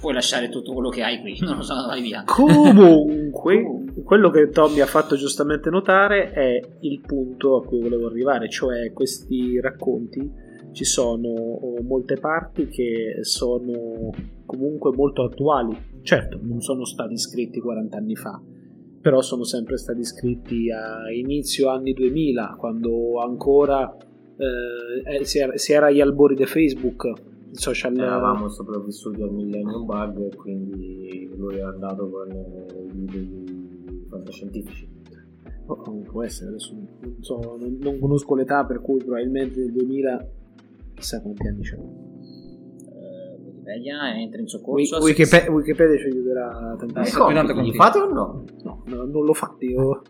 Puoi 0.00 0.14
lasciare 0.14 0.48
tutto 0.48 0.72
quello 0.72 0.88
che 0.88 1.02
hai 1.02 1.20
qui. 1.20 1.38
Non 1.44 1.56
lo 1.56 1.62
so, 1.62 1.74
vai 1.86 2.00
via. 2.00 2.24
Comunque, 2.24 3.84
quello 4.02 4.30
che 4.30 4.48
Tommy 4.48 4.80
ha 4.80 4.86
fatto 4.86 5.16
giustamente 5.16 5.68
notare 5.68 6.30
è 6.30 6.58
il 6.80 7.00
punto 7.00 7.56
a 7.56 7.62
cui 7.62 7.78
volevo 7.78 8.06
arrivare, 8.06 8.48
cioè 8.48 8.90
questi 8.94 9.60
racconti 9.60 10.41
ci 10.72 10.84
sono 10.84 11.60
molte 11.82 12.16
parti 12.16 12.66
che 12.66 13.18
sono 13.20 14.10
comunque 14.44 14.92
molto 14.94 15.22
attuali. 15.22 15.76
Certo, 16.02 16.38
non 16.42 16.60
sono 16.60 16.84
stati 16.84 17.16
scritti 17.16 17.60
40 17.60 17.96
anni 17.96 18.16
fa, 18.16 18.40
però 19.00 19.20
sono 19.20 19.44
sempre 19.44 19.76
stati 19.76 20.04
scritti 20.04 20.70
a 20.70 21.10
inizio 21.12 21.68
anni 21.68 21.92
2000, 21.92 22.56
quando 22.58 23.20
ancora 23.20 23.96
eh, 24.36 25.24
si, 25.24 25.38
era, 25.38 25.56
si, 25.56 25.72
era, 25.72 25.86
agli 25.86 26.00
albori 26.00 26.34
di 26.34 26.44
Facebook, 26.46 27.12
social 27.52 27.96
Eravamo 27.98 28.48
sopravvissuti 28.48 29.20
al 29.22 29.30
Millennium 29.30 29.84
Bug 29.84 30.32
e 30.32 30.34
quindi 30.34 31.30
lui 31.36 31.56
è 31.56 31.62
andato 31.62 32.08
con 32.08 32.30
eh, 32.30 32.86
i 32.86 32.92
libri 32.92 34.06
fantascientifici. 34.08 34.88
Oh, 35.66 35.74
oh, 35.74 36.00
può 36.00 36.24
essere 36.24 36.48
adesso 36.48 36.74
non 36.74 37.16
so 37.20 37.56
non, 37.56 37.78
non 37.80 38.00
conosco 38.00 38.34
l'età 38.34 38.64
per 38.64 38.80
cui 38.80 38.98
probabilmente 38.98 39.60
nel 39.60 39.70
2000 39.70 40.28
chissà 40.94 41.20
quanti 41.22 41.46
anni 41.46 41.62
c'è 41.62 41.76
Eh, 41.76 43.38
Wikipedia 43.44 44.18
entra 44.20 44.40
in 44.40 44.46
soccorso. 44.48 44.98
Wikipe- 44.98 45.48
Wikipedia 45.50 45.96
ci 45.98 46.04
aiuterà 46.06 46.76
tantissimo 46.78 47.24
Ecco, 47.24 47.34
tanto 47.34 47.54
continua. 47.54 47.84
fate 47.84 47.98
o 47.98 48.06
no? 48.12 48.44
no, 48.62 48.82
no, 48.86 49.04
non 49.04 49.24
l'ho 49.24 49.34
fatto 49.34 49.64
io 49.64 50.02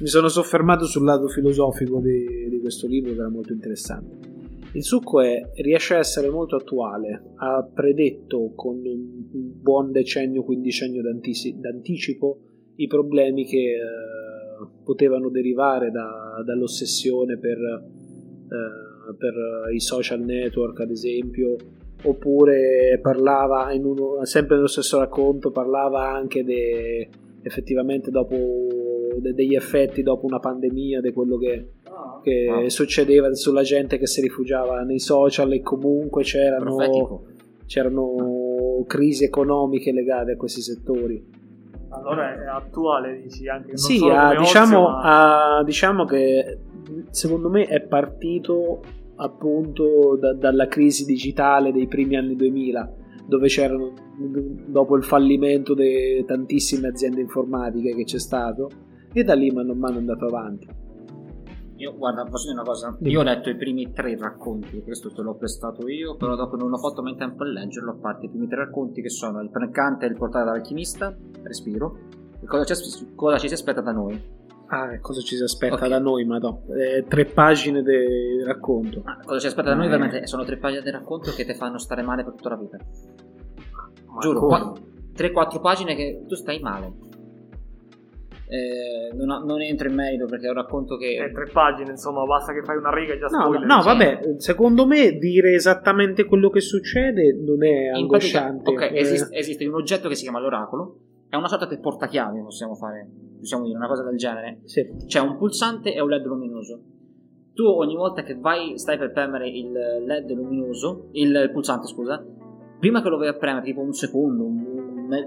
mi 0.00 0.08
sono 0.08 0.28
soffermato 0.28 0.84
sul 0.84 1.04
lato 1.04 1.28
filosofico 1.28 2.00
di, 2.00 2.48
di 2.50 2.60
questo 2.60 2.86
libro 2.86 3.12
che 3.12 3.18
era 3.18 3.28
molto 3.30 3.52
interessante 3.52 4.34
il 4.72 4.82
succo 4.84 5.20
è 5.22 5.40
riesce 5.54 5.94
a 5.94 5.98
essere 5.98 6.28
molto 6.28 6.56
attuale 6.56 7.32
ha 7.36 7.62
predetto 7.62 8.52
con 8.54 8.74
un 8.84 9.60
buon 9.62 9.92
decennio 9.92 10.42
quindicennio 10.42 11.00
d'anticipo 11.02 12.38
i 12.76 12.86
problemi 12.88 13.46
che 13.46 13.56
eh, 13.56 14.66
potevano 14.84 15.30
derivare 15.30 15.90
da- 15.90 16.42
dall'ossessione 16.44 17.38
per, 17.38 17.56
eh, 17.58 18.85
per 19.18 19.34
i 19.74 19.80
social 19.80 20.20
network 20.20 20.80
ad 20.80 20.90
esempio 20.90 21.56
oppure 22.02 22.98
parlava 23.02 23.72
in 23.72 23.84
uno, 23.84 24.24
sempre 24.24 24.56
nello 24.56 24.68
stesso 24.68 24.98
racconto 24.98 25.50
parlava 25.50 26.08
anche 26.10 26.44
de, 26.44 27.08
effettivamente 27.42 28.10
dopo 28.10 28.36
de- 29.18 29.32
degli 29.34 29.54
effetti 29.54 30.02
dopo 30.02 30.26
una 30.26 30.38
pandemia 30.38 31.00
di 31.00 31.12
quello 31.12 31.36
che, 31.38 31.68
che 32.22 32.48
Ah. 32.48 32.68
succedeva 32.68 33.32
sulla 33.34 33.62
gente 33.62 33.98
che 33.98 34.06
si 34.06 34.20
rifugiava 34.20 34.82
nei 34.82 34.98
social 35.00 35.52
e 35.52 35.62
comunque 35.62 36.22
c'erano, 36.22 37.22
c'erano 37.66 38.84
crisi 38.86 39.24
economiche 39.24 39.92
legate 39.92 40.32
a 40.32 40.36
questi 40.36 40.60
settori. 40.60 41.34
Allora 41.88 42.34
è 42.34 42.46
attuale, 42.46 43.20
dici 43.22 43.48
anche 43.48 43.68
non 43.68 43.76
sì, 43.76 43.96
solo 43.98 44.12
ha- 44.14 44.28
come 44.28 44.38
diciamo, 44.40 44.78
ozio, 44.78 44.88
ma- 44.90 45.56
ha- 45.58 45.64
diciamo 45.64 46.04
che 46.04 46.58
secondo 47.10 47.48
me 47.48 47.64
è 47.66 47.82
partito 47.82 48.80
appunto 49.16 50.16
da- 50.20 50.34
dalla 50.34 50.66
crisi 50.66 51.04
digitale 51.04 51.72
dei 51.72 51.86
primi 51.86 52.16
anni 52.16 52.36
2000 52.36 52.92
dove 53.26 53.48
c'erano 53.48 53.92
dopo 54.66 54.96
il 54.96 55.02
fallimento 55.02 55.74
di 55.74 56.24
tantissime 56.26 56.88
aziende 56.88 57.20
informatiche 57.20 57.94
che 57.94 58.04
c'è 58.04 58.18
stato 58.18 58.70
e 59.12 59.24
da 59.24 59.34
lì 59.34 59.50
mano 59.50 59.72
a 59.72 59.74
mano 59.74 59.96
è 59.96 59.98
andato 59.98 60.26
avanti 60.26 60.68
Io, 61.76 61.94
guarda, 61.96 62.24
posso 62.24 62.48
dire 62.48 62.60
una 62.60 62.68
cosa? 62.68 62.96
Io 63.00 63.20
ho 63.20 63.22
letto 63.22 63.50
i 63.50 63.56
primi 63.56 63.92
tre 63.92 64.16
racconti, 64.16 64.82
questo 64.82 65.10
te 65.12 65.22
l'ho 65.22 65.34
prestato 65.34 65.88
io, 65.88 66.16
però 66.16 66.34
dopo 66.34 66.56
non 66.56 66.72
ho 66.72 66.78
fatto 66.78 67.02
mai 67.02 67.16
tempo 67.16 67.42
a 67.42 67.46
leggerlo, 67.46 67.90
a 67.92 67.96
parte 68.00 68.26
i 68.26 68.28
primi 68.30 68.46
tre 68.46 68.64
racconti 68.64 69.02
che 69.02 69.10
sono 69.10 69.42
Il 69.42 69.50
Prancante 69.50 70.06
e 70.06 70.08
Il 70.08 70.16
portale 70.16 70.46
dall'alchimista, 70.46 71.14
Respiro, 71.42 71.98
e 72.40 72.46
cosa 72.46 72.64
ci, 72.64 73.12
cosa 73.14 73.36
ci 73.38 73.48
si 73.48 73.54
aspetta 73.54 73.82
da 73.82 73.92
noi. 73.92 74.35
Ah 74.68 74.92
e 74.94 75.00
cosa 75.00 75.20
ci 75.20 75.36
si 75.36 75.42
aspetta 75.42 75.74
Ok. 75.74 75.88
da 75.88 75.98
noi 75.98 76.24
ma 76.24 76.38
no 76.38 76.62
Eh, 76.76 77.04
tre 77.08 77.24
pagine 77.26 77.82
di 77.82 78.42
racconto 78.44 79.02
Ma 79.04 79.18
cosa 79.24 79.38
ci 79.40 79.46
aspetta 79.46 79.68
da 79.70 79.74
noi 79.76 79.86
Eh. 79.86 79.90
veramente 79.90 80.26
sono 80.26 80.44
tre 80.44 80.56
pagine 80.56 80.82
di 80.82 80.90
racconto 80.90 81.30
che 81.32 81.44
ti 81.44 81.54
fanno 81.54 81.78
stare 81.78 82.02
male 82.02 82.24
per 82.24 82.34
tutta 82.34 82.48
la 82.50 82.56
vita. 82.56 82.76
Ma 84.06 84.18
Giuro, 84.20 84.40
qua- 84.46 84.72
3-4 85.14 85.60
pagine 85.60 85.94
che 85.94 86.24
tu 86.26 86.34
stai 86.34 86.58
male. 86.60 86.92
Eh, 88.48 89.12
non, 89.16 89.44
non 89.44 89.60
entro 89.60 89.88
in 89.88 89.94
merito 89.94 90.26
perché 90.26 90.46
è 90.46 90.50
un 90.50 90.54
racconto 90.54 90.96
che... 90.96 91.16
Eh, 91.16 91.32
tre 91.32 91.48
pagine, 91.52 91.90
insomma, 91.90 92.24
basta 92.24 92.52
che 92.52 92.62
fai 92.62 92.76
una 92.76 92.94
riga 92.94 93.14
e 93.14 93.18
già 93.18 93.26
no, 93.26 93.40
spoiler. 93.42 93.66
no 93.66 93.82
vabbè 93.82 94.20
secondo 94.38 94.86
me 94.86 95.12
dire 95.18 95.54
esattamente 95.54 96.24
quello 96.26 96.48
che 96.48 96.60
succede 96.60 97.32
non 97.44 97.64
è 97.64 97.90
in 97.98 98.06
pratica- 98.06 98.44
angosciante 98.44 98.70
ok, 98.70 98.80
Eh, 98.82 98.98
esiste, 99.00 99.34
esiste 99.36 99.66
un 99.66 99.74
oggetto 99.74 100.08
che 100.08 100.14
si 100.14 100.22
chiama 100.22 100.38
l'oracolo, 100.38 100.96
è 101.28 101.36
una 101.36 101.48
sorta 101.48 101.66
di 101.66 101.78
portachiavi, 101.78 102.40
possiamo 102.40 102.74
fare, 102.74 103.08
possiamo 103.38 103.64
dire 103.64 103.76
una 103.76 103.88
cosa 103.88 104.04
del 104.04 104.16
genere. 104.16 104.60
sì. 104.64 104.86
C'è 105.06 105.20
un 105.20 105.36
pulsante 105.36 105.94
e 105.94 106.00
un 106.00 106.08
LED 106.08 106.26
luminoso. 106.26 106.80
Tu 107.52 107.64
ogni 107.64 107.96
volta 107.96 108.22
che 108.22 108.34
vai, 108.34 108.78
stai 108.78 108.98
per 108.98 109.12
premere 109.12 109.48
il 109.48 109.72
LED 109.72 110.30
luminoso, 110.30 111.08
il 111.12 111.50
pulsante, 111.52 111.86
scusa, 111.86 112.22
prima 112.78 113.00
che 113.02 113.08
lo 113.08 113.16
vai 113.16 113.28
a 113.28 113.34
premere, 113.34 113.64
tipo 113.64 113.80
un 113.80 113.92
secondo, 113.92 114.44
un, 114.44 114.74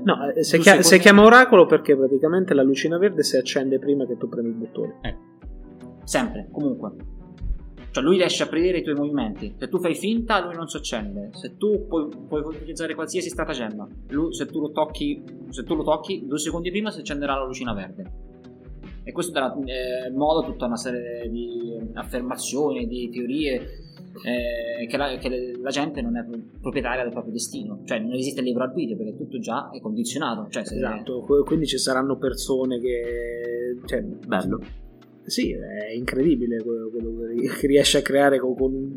No, 0.04 0.30
eh, 0.30 0.42
due 0.42 0.60
chia- 0.60 0.82
si 0.82 1.00
chiama 1.00 1.24
oracolo 1.24 1.66
perché 1.66 1.96
praticamente 1.96 2.54
la 2.54 2.64
lucina 2.64 2.98
verde 2.98 3.24
si 3.24 3.38
accende 3.38 3.80
prima 3.80 4.06
che 4.06 4.18
tu 4.18 4.28
premi 4.28 4.50
il 4.50 4.56
bottone. 4.56 5.00
Sempre, 6.04 6.50
comunque. 6.52 6.92
Cioè 7.92 8.04
lui 8.04 8.18
riesce 8.18 8.44
a 8.44 8.48
predire 8.48 8.80
i 8.80 8.84
tuoi 8.84 8.96
movimenti. 8.96 9.56
Se 9.58 9.68
tu 9.68 9.80
fai 9.80 9.96
finta, 9.96 10.44
lui 10.44 10.56
non 10.56 10.68
si 10.68 10.78
accende. 10.78 11.32
Se 11.34 11.58
tu 11.58 11.88
puoi, 11.88 12.08
puoi 12.28 12.42
utilizzare 12.42 12.94
qualsiasi 12.94 13.30
stratagemma, 13.30 13.88
lui, 14.10 14.34
se, 14.34 14.46
tu 14.46 14.60
lo 14.60 14.72
tocchi, 14.72 15.24
se 15.50 15.64
tu 15.64 15.76
lo 15.76 15.84
tocchi, 15.84 16.26
due 16.28 16.38
secondi 16.38 16.70
prima 16.70 16.92
si 16.92 17.00
accenderà 17.00 17.36
la 17.36 17.46
lucina 17.46 17.74
verde. 17.74 18.28
E 19.04 19.12
questo 19.12 19.32
darà 19.32 19.56
eh, 19.66 20.12
modo 20.12 20.42
a 20.42 20.44
tutta 20.44 20.66
una 20.66 20.78
serie 20.78 21.28
di 21.30 21.76
affermazioni, 21.94 22.86
di 22.86 23.10
teorie 23.10 23.56
eh, 24.24 24.86
che, 24.88 24.98
la, 24.98 25.18
che 25.18 25.58
la 25.60 25.70
gente 25.70 26.02
non 26.02 26.18
è 26.18 26.26
proprietaria 26.62 27.04
del 27.04 27.12
proprio 27.12 27.34
destino. 27.34 27.82
Cioè 27.86 28.00
non 28.00 28.14
esiste 28.14 28.42
il 28.42 28.48
libero 28.48 28.66
arbitrio 28.66 28.98
perché 28.98 29.16
tutto 29.16 29.40
già 29.40 29.72
è 29.72 29.80
condizionato. 29.80 30.48
Cioè, 30.50 30.62
Esatto, 30.62 31.22
qu- 31.22 31.44
quindi 31.46 31.66
ci 31.66 31.80
saranno 31.80 32.18
persone 32.18 32.80
che... 32.80 33.80
Cioè, 33.86 34.02
Bello. 34.02 34.62
Sì, 35.26 35.52
è 35.52 35.92
incredibile 35.94 36.62
quello, 36.62 36.90
che 37.60 37.68
riesce 37.68 38.00
a 38.00 38.02
creare 38.02 38.40
con, 38.40 38.56
con 38.56 38.74
un 38.74 38.94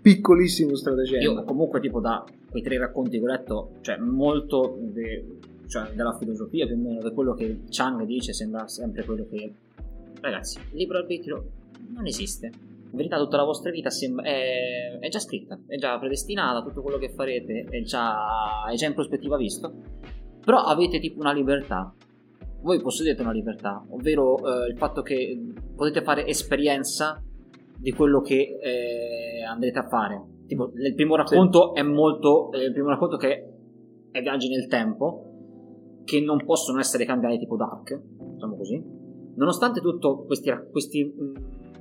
piccolissimo 0.00 0.74
stratagemma. 0.74 1.22
Io 1.22 1.44
comunque 1.44 1.80
tipo 1.80 2.00
da 2.00 2.24
quei 2.50 2.62
tre 2.62 2.78
racconti 2.78 3.18
che 3.18 3.24
ho 3.24 3.26
letto, 3.26 3.70
cioè 3.80 3.96
molto 3.96 4.78
de- 4.80 5.24
cioè, 5.66 5.90
della 5.94 6.16
filosofia 6.16 6.66
più 6.66 6.76
o 6.76 6.78
meno, 6.78 7.00
di 7.00 7.14
quello 7.14 7.34
che 7.34 7.60
Chang 7.68 8.04
dice 8.04 8.32
sembra 8.32 8.68
sempre 8.68 9.04
quello 9.04 9.26
che... 9.28 9.52
Ragazzi, 10.20 10.58
il 10.58 10.78
libero 10.78 11.00
arbitrio 11.00 11.50
non 11.88 12.06
esiste. 12.06 12.46
In 12.46 12.96
verità 13.00 13.18
tutta 13.18 13.36
la 13.36 13.44
vostra 13.44 13.70
vita 13.70 13.90
sembra- 13.90 14.24
è, 14.24 14.98
è 15.00 15.08
già 15.08 15.18
scritta, 15.18 15.58
è 15.66 15.76
già 15.76 15.98
predestinata, 15.98 16.62
tutto 16.62 16.80
quello 16.80 16.98
che 16.98 17.08
farete 17.08 17.66
è 17.68 17.82
già, 17.82 18.64
è 18.70 18.74
già 18.74 18.86
in 18.86 18.94
prospettiva 18.94 19.36
visto. 19.36 19.72
Però 20.44 20.58
avete 20.58 21.00
tipo 21.00 21.20
una 21.20 21.32
libertà. 21.32 21.92
Voi 22.64 22.80
possedete 22.80 23.20
una 23.20 23.30
libertà, 23.30 23.84
ovvero 23.90 24.38
eh, 24.38 24.70
il 24.70 24.78
fatto 24.78 25.02
che 25.02 25.38
potete 25.76 26.02
fare 26.02 26.26
esperienza 26.26 27.22
di 27.76 27.92
quello 27.92 28.22
che 28.22 28.58
eh, 28.58 29.44
andrete 29.44 29.80
a 29.80 29.86
fare. 29.86 30.18
Tipo, 30.46 30.72
il 30.74 30.94
primo 30.94 31.14
racconto 31.14 31.74
è 31.74 31.82
molto. 31.82 32.50
eh, 32.52 32.64
il 32.64 32.72
primo 32.72 32.88
racconto 32.88 33.18
che 33.18 33.52
è 34.10 34.22
viaggi 34.22 34.48
nel 34.48 34.66
tempo, 34.66 36.00
che 36.04 36.22
non 36.22 36.42
possono 36.46 36.78
essere 36.80 37.04
cambiati 37.04 37.36
tipo 37.36 37.56
Dark, 37.56 38.00
diciamo 38.32 38.56
così. 38.56 38.82
Nonostante 39.36 39.82
tutto, 39.82 40.24
questi, 40.24 40.50
questi 40.70 41.14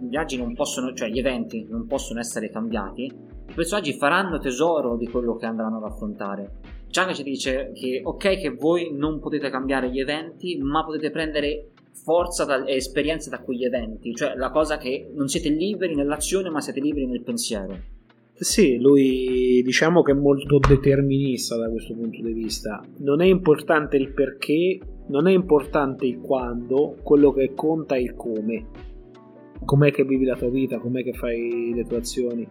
mm, 0.02 0.08
viaggi 0.08 0.38
non 0.38 0.54
possono, 0.54 0.94
cioè 0.94 1.10
gli 1.10 1.20
eventi 1.20 1.66
non 1.70 1.86
possono 1.88 2.20
essere 2.20 2.50
cambiati, 2.50 3.04
i 3.04 3.54
personaggi 3.54 3.94
faranno 3.94 4.40
tesoro 4.40 4.98
di 4.98 5.08
quello 5.08 5.36
che 5.36 5.46
andranno 5.46 5.78
ad 5.78 5.84
affrontare. 5.84 6.60
Chang 6.90 7.14
ci 7.14 7.24
dice 7.24 7.72
che 7.74 8.02
ok 8.04 8.38
che 8.38 8.50
voi 8.50 8.94
non 8.94 9.20
potete 9.20 9.50
cambiare 9.50 9.90
gli 9.90 10.00
eventi, 10.00 10.58
ma 10.60 10.86
potete 10.86 11.10
prendere 11.10 11.72
forza 11.92 12.64
e 12.66 12.76
esperienza 12.76 13.30
da 13.30 13.40
quegli 13.40 13.66
eventi, 13.66 14.14
cioè 14.14 14.36
la 14.36 14.52
cosa 14.52 14.78
che 14.78 15.10
non 15.14 15.28
siete 15.28 15.50
liberi 15.50 15.96
nell'azione, 15.96 16.50
ma 16.50 16.62
siete 16.62 16.80
liberi 16.80 17.08
nel 17.08 17.24
pensiero. 17.24 18.02
Sì, 18.36 18.78
lui 18.78 19.62
diciamo 19.64 20.02
che 20.02 20.12
è 20.12 20.16
molto 20.16 20.60
determinista 20.60 21.56
da 21.56 21.70
questo 21.70 21.94
punto 21.94 22.22
di 22.22 22.34
vista. 22.34 22.84
Non 22.98 23.22
è 23.22 23.26
importante 23.26 23.96
il 23.96 24.12
perché, 24.12 24.80
non 25.08 25.28
è 25.28 25.32
importante 25.32 26.06
il 26.06 26.20
quando, 26.20 26.98
quello 27.04 27.32
che 27.32 27.54
conta 27.54 27.96
è 27.96 28.00
il 28.00 28.16
come. 28.16 28.66
Com'è 29.66 29.92
che 29.92 30.04
vivi 30.04 30.26
la 30.26 30.36
tua 30.36 30.50
vita, 30.50 30.78
com'è 30.78 31.04
che 31.04 31.14
fai 31.14 31.74
le 31.74 31.84
tue 31.86 31.98
azioni. 31.98 32.48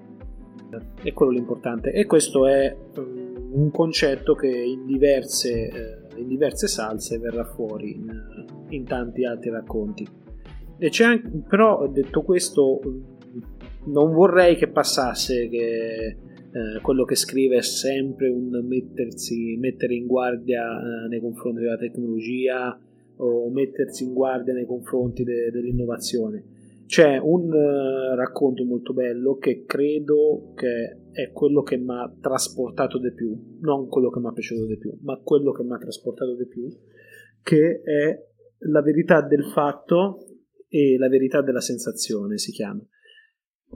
È 1.03 1.13
quello 1.13 1.33
l'importante. 1.33 1.93
E 1.93 2.07
questo 2.07 2.47
è 2.47 2.75
um, 2.97 3.51
un 3.53 3.71
concetto 3.71 4.35
che 4.35 4.49
in 4.49 4.87
diverse, 4.87 5.69
eh, 5.69 6.21
in 6.21 6.29
diverse 6.29 6.67
salse 6.67 7.19
verrà 7.19 7.45
fuori 7.45 7.93
in, 7.93 8.47
in 8.71 8.85
tanti 8.85 9.25
altri 9.25 9.51
racconti. 9.51 10.07
Anche, 11.03 11.31
però 11.49 11.87
detto 11.89 12.23
questo, 12.23 12.81
non 13.85 14.13
vorrei 14.13 14.57
che 14.57 14.69
passasse 14.69 15.49
che 15.49 16.17
eh, 16.55 16.81
quello 16.83 17.05
che 17.05 17.15
scrive 17.15 17.57
è 17.57 17.63
sempre 17.63 18.29
un 18.29 18.65
mettersi, 18.67 19.57
mettere 19.59 19.95
in 19.95 20.07
guardia 20.07 20.63
eh, 20.63 21.09
nei 21.09 21.21
confronti 21.21 21.61
della 21.61 21.79
tecnologia 21.79 22.79
o 23.17 23.51
mettersi 23.51 24.05
in 24.05 24.13
guardia 24.13 24.53
nei 24.53 24.67
confronti 24.67 25.25
de- 25.25 25.51
dell'innovazione. 25.51 26.45
C'è 26.93 27.17
un 27.17 27.51
eh, 27.51 28.15
racconto 28.17 28.67
molto 28.67 28.93
bello 28.93 29.39
che 29.39 29.65
credo 29.65 30.53
che 30.55 31.09
è 31.11 31.33
quello 31.33 31.63
che 31.63 31.79
mi 31.79 31.89
ha 31.89 32.15
trasportato 32.21 32.99
di 32.99 33.15
più, 33.15 33.35
non 33.61 33.89
quello 33.89 34.11
che 34.11 34.21
mi 34.21 34.27
ha 34.27 34.33
piaciuto 34.33 34.67
di 34.67 34.77
più, 34.77 34.99
ma 35.01 35.19
quello 35.25 35.53
che 35.53 35.63
mi 35.63 35.73
ha 35.73 35.79
trasportato 35.79 36.37
di 36.37 36.47
più, 36.47 36.69
che 37.43 37.81
è 37.81 38.23
la 38.71 38.83
verità 38.83 39.23
del 39.23 39.43
fatto 39.55 40.19
e 40.69 40.99
la 40.99 41.09
verità 41.09 41.41
della 41.41 41.63
sensazione 41.63 42.37
si 42.37 42.53
chiama. 42.53 42.87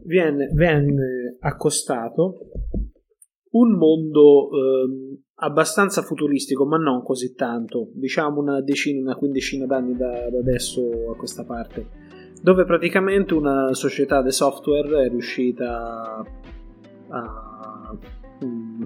Viene, 0.04 0.50
viene 0.52 1.38
accostato 1.40 2.50
un 3.52 3.78
mondo 3.78 4.50
ehm, 4.50 5.22
abbastanza 5.36 6.02
futuristico, 6.02 6.66
ma 6.66 6.76
non 6.76 7.02
così 7.02 7.34
tanto, 7.34 7.92
diciamo 7.94 8.40
una 8.40 8.60
decina, 8.60 9.00
una 9.00 9.16
quindicina 9.16 9.64
d'anni 9.64 9.96
da, 9.96 10.28
da 10.28 10.38
adesso 10.38 11.10
a 11.10 11.16
questa 11.16 11.44
parte, 11.44 12.04
dove 12.42 12.64
praticamente 12.64 13.34
una 13.34 13.72
società 13.74 14.22
di 14.22 14.30
software 14.30 15.04
è 15.04 15.08
riuscita 15.08 16.24
a, 17.08 17.98
mm, 18.44 18.82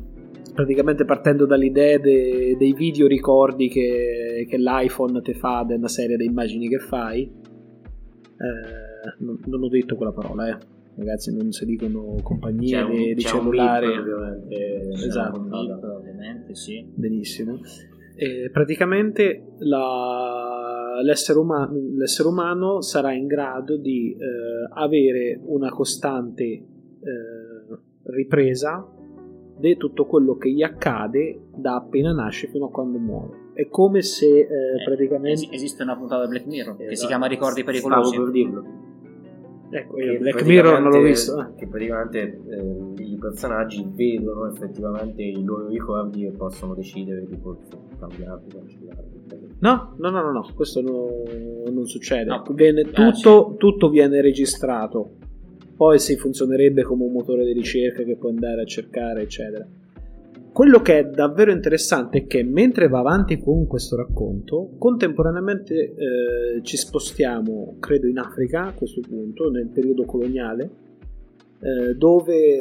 praticamente 0.55 1.05
partendo 1.05 1.47
dall'idea 1.47 1.99
de, 1.99 2.57
dei 2.59 2.73
video 2.73 3.07
ricordi 3.07 3.69
che, 3.69 4.47
che 4.49 4.57
l'iPhone 4.59 5.21
ti 5.23 5.35
fa 5.35 5.65
di 5.67 5.75
una 5.75 5.89
serie 5.89 6.17
di 6.17 6.25
immagini 6.25 6.69
che 6.69 6.79
fai. 6.79 7.23
Eh, 7.23 9.15
non, 9.19 9.39
non 9.47 9.63
ho 9.63 9.69
detto 9.69 9.97
quella 9.97 10.13
parola, 10.13 10.49
eh 10.49 10.57
ragazzi 10.97 11.35
non 11.35 11.51
si 11.51 11.65
dicono 11.65 12.17
compagnie 12.23 12.73
C'è 12.77 12.83
un- 12.83 12.91
di, 12.91 13.15
di 13.15 13.21
cellulari 13.23 13.87
bip, 13.87 13.99
ovviamente, 14.01 14.89
Esatto. 15.07 15.39
puntata. 15.41 15.95
ovviamente, 15.97 16.55
sì. 16.55 16.85
benissimo 16.95 17.59
E 18.17 18.51
praticamente 18.53 19.53
la- 19.61 20.50
l'essere, 21.03 21.39
umano, 21.39 21.73
l'essere 21.97 22.29
umano 22.29 22.81
sarà 22.81 23.13
in 23.13 23.27
grado 23.27 23.77
di 23.77 24.13
eh, 24.15 24.69
avere 24.75 25.41
una 25.45 25.71
costante 25.71 26.43
eh, 26.45 26.65
ripresa 28.05 28.87
di 29.59 29.77
tutto 29.77 30.07
quello 30.07 30.37
che 30.37 30.51
gli 30.51 30.63
accade 30.63 31.49
da 31.55 31.75
appena 31.77 32.13
nasce 32.13 32.49
fino 32.49 32.67
a 32.67 32.71
quando 32.71 32.99
muore 32.99 33.49
è 33.53 33.69
come 33.69 34.01
se 34.01 34.27
eh, 34.27 34.43
Eh, 34.43 34.85
praticamente 34.87 35.33
esi- 35.33 35.49
esiste 35.53 35.83
una 35.83 35.97
puntata 35.97 36.23
di 36.25 36.31
Black 36.31 36.47
Mirror 36.47 36.77
che 36.77 36.85
si 36.87 36.93
Esatto. 36.93 37.09
chiama 37.09 37.27
Ricordi 37.27 37.61
Stavo 37.61 37.73
pericolosi. 37.73 38.17
per 38.17 38.31
dirlo. 38.31 38.65
ecco, 39.71 39.95
Che 39.97 40.19
Black 40.19 40.43
Mirror 40.47 40.81
non 40.81 40.91
l'ho 40.93 41.03
visto. 41.03 41.53
Che 41.57 41.67
praticamente 41.67 42.41
eh, 42.49 43.03
i 43.03 43.19
personaggi 43.21 43.87
vedono 43.93 44.47
effettivamente 44.49 45.23
i 45.23 45.45
loro 45.45 45.67
ricordi 45.69 46.25
e 46.25 46.31
possono 46.31 46.73
decidere 46.75 47.27
di 47.27 47.37
forse 47.37 47.69
cambiarli, 47.99 48.49
cancellarli. 48.49 49.50
No, 49.61 49.95
no, 49.99 50.11
no, 50.11 50.23
no, 50.23 50.33
no, 50.33 50.49
questo 50.55 50.81
no- 50.81 51.23
non 51.71 51.87
succede. 51.87 52.25
No. 52.25 52.43
Viene- 52.55 52.83
Ah, 52.93 53.11
tutto, 53.13 53.55
tutto 53.59 53.89
viene 53.91 54.21
registrato. 54.21 55.17
Poi 55.77 55.99
si 55.99 56.17
funzionerebbe 56.17 56.83
come 56.83 57.05
un 57.05 57.13
motore 57.13 57.45
di 57.45 57.53
ricerca 57.53 58.03
che 58.03 58.17
puoi 58.17 58.33
andare 58.33 58.63
a 58.63 58.65
cercare, 58.67 59.23
eccetera. 59.23 59.67
Quello 60.53 60.81
che 60.83 60.99
è 60.99 61.05
davvero 61.05 61.53
interessante 61.53 62.19
è 62.19 62.27
che 62.27 62.43
mentre 62.43 62.89
va 62.89 62.99
avanti 62.99 63.39
con 63.39 63.67
questo 63.67 63.97
racconto, 63.97 64.71
contemporaneamente 64.79 65.75
eh, 65.75 66.63
ci 66.63 66.77
spostiamo, 66.77 67.77
credo, 67.79 68.09
in 68.09 68.19
Africa 68.19 68.67
a 68.67 68.73
questo 68.75 69.01
punto, 69.01 69.49
nel 69.51 69.69
periodo 69.69 70.05
coloniale, 70.05 70.71
eh, 71.61 71.95
dove 71.95 72.35
eh, 72.35 72.61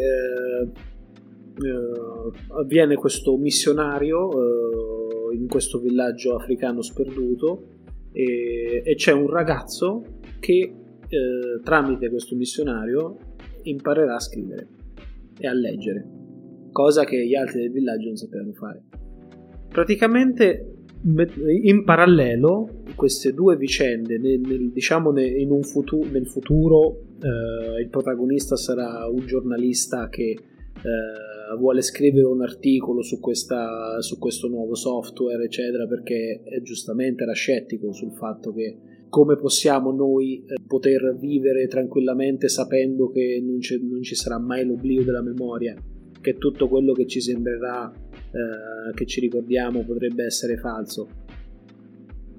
eh, 0.62 2.60
avviene 2.60 2.96
questo 2.96 3.36
missionario 3.38 4.30
eh, 4.32 4.99
in 5.32 5.48
questo 5.48 5.80
villaggio 5.80 6.36
africano 6.36 6.82
sperduto 6.82 7.68
e, 8.12 8.82
e 8.84 8.96
c'è 8.96 9.12
un 9.12 9.30
ragazzo 9.30 10.04
che 10.40 10.74
eh, 11.08 11.62
tramite 11.64 12.10
questo 12.10 12.36
missionario 12.36 13.18
imparerà 13.64 14.16
a 14.16 14.20
scrivere 14.20 14.68
e 15.40 15.48
a 15.48 15.54
leggere, 15.54 16.06
cosa 16.72 17.04
che 17.04 17.26
gli 17.26 17.36
altri 17.36 17.62
del 17.62 17.72
villaggio 17.72 18.08
non 18.08 18.16
sapevano 18.16 18.54
fare. 18.54 18.84
Praticamente 19.70 20.74
me- 21.04 21.30
in 21.64 21.84
parallelo 21.84 22.84
queste 22.96 23.34
due 23.34 23.56
vicende, 23.56 24.18
nel- 24.18 24.40
nel- 24.42 24.72
diciamo 24.72 25.12
ne- 25.12 25.28
in 25.28 25.52
un 25.52 25.62
futu- 25.64 26.10
nel 26.12 26.28
futuro 26.28 27.02
eh, 27.22 27.82
il 27.82 27.90
protagonista 27.90 28.56
sarà 28.56 29.08
un 29.08 29.26
giornalista 29.26 30.10
che 30.10 30.30
eh, 30.32 30.40
vuole 31.58 31.82
scrivere 31.82 32.26
un 32.26 32.42
articolo 32.42 33.02
su, 33.02 33.20
questa, 33.20 34.02
su 34.02 34.18
questo 34.18 34.48
nuovo 34.48 34.76
software, 34.76 35.44
eccetera, 35.44 35.88
perché 35.88 36.44
eh, 36.44 36.62
giustamente 36.62 37.24
era 37.24 37.34
scettico 37.34 37.92
sul 37.92 38.12
fatto 38.12 38.54
che 38.54 38.78
come 39.10 39.36
possiamo 39.38 39.92
noi 39.92 40.44
eh, 40.46 40.56
poter 40.66 41.18
vivere 41.18 41.68
tranquillamente 41.68 42.48
sapendo 42.48 43.10
che 43.10 43.42
non, 43.44 43.58
non 43.90 44.02
ci 44.04 44.16
sarà 44.16 44.40
mai 44.40 44.66
l'oblio 44.66 45.04
della 45.04 45.24
memoria, 45.24 45.76
che 46.22 46.38
tutto 46.38 46.68
quello 46.68 46.94
che 46.94 47.08
ci 47.08 47.20
sembrerà, 47.20 47.92
eh, 47.92 48.94
che 48.94 49.06
ci 49.06 49.20
ricordiamo, 49.20 49.84
potrebbe 49.84 50.26
essere 50.26 50.58
falso. 50.58 51.08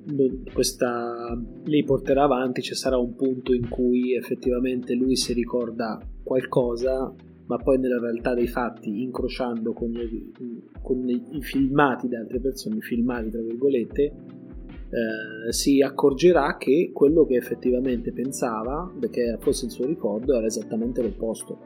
Non- 0.07 0.45
Questa 0.53 1.37
li 1.65 1.83
porterà 1.85 2.25
avanti, 2.25 2.63
ci 2.63 2.75
sarà 2.75 2.97
un 2.97 3.15
punto 3.17 3.53
in 3.53 3.69
cui 3.69 4.15
effettivamente 4.15 4.95
lui 4.95 5.17
si 5.17 5.33
ricorda 5.33 5.99
qualcosa, 6.23 7.13
ma 7.51 7.57
poi 7.57 7.79
nella 7.81 7.99
realtà 7.99 8.33
dei 8.33 8.47
fatti, 8.47 9.03
incrociando 9.03 9.73
con, 9.73 9.93
con 10.83 11.09
i 11.09 11.43
filmati 11.43 12.07
di 12.07 12.15
altre 12.15 12.39
persone, 12.39 12.77
i 12.77 12.81
filmati 12.81 13.29
tra 13.29 13.43
virgolette, 13.43 14.03
eh, 14.03 15.53
si 15.53 15.83
accorgerà 15.83 16.57
che 16.57 16.93
quello 16.95 17.27
che 17.27 17.35
effettivamente 17.35 18.13
pensava, 18.13 18.89
che 19.11 19.37
fosse 19.41 19.65
il 19.65 19.73
suo 19.73 19.85
ricordo, 19.85 20.37
era 20.37 20.47
esattamente 20.47 21.03
l'opposto. 21.03 21.59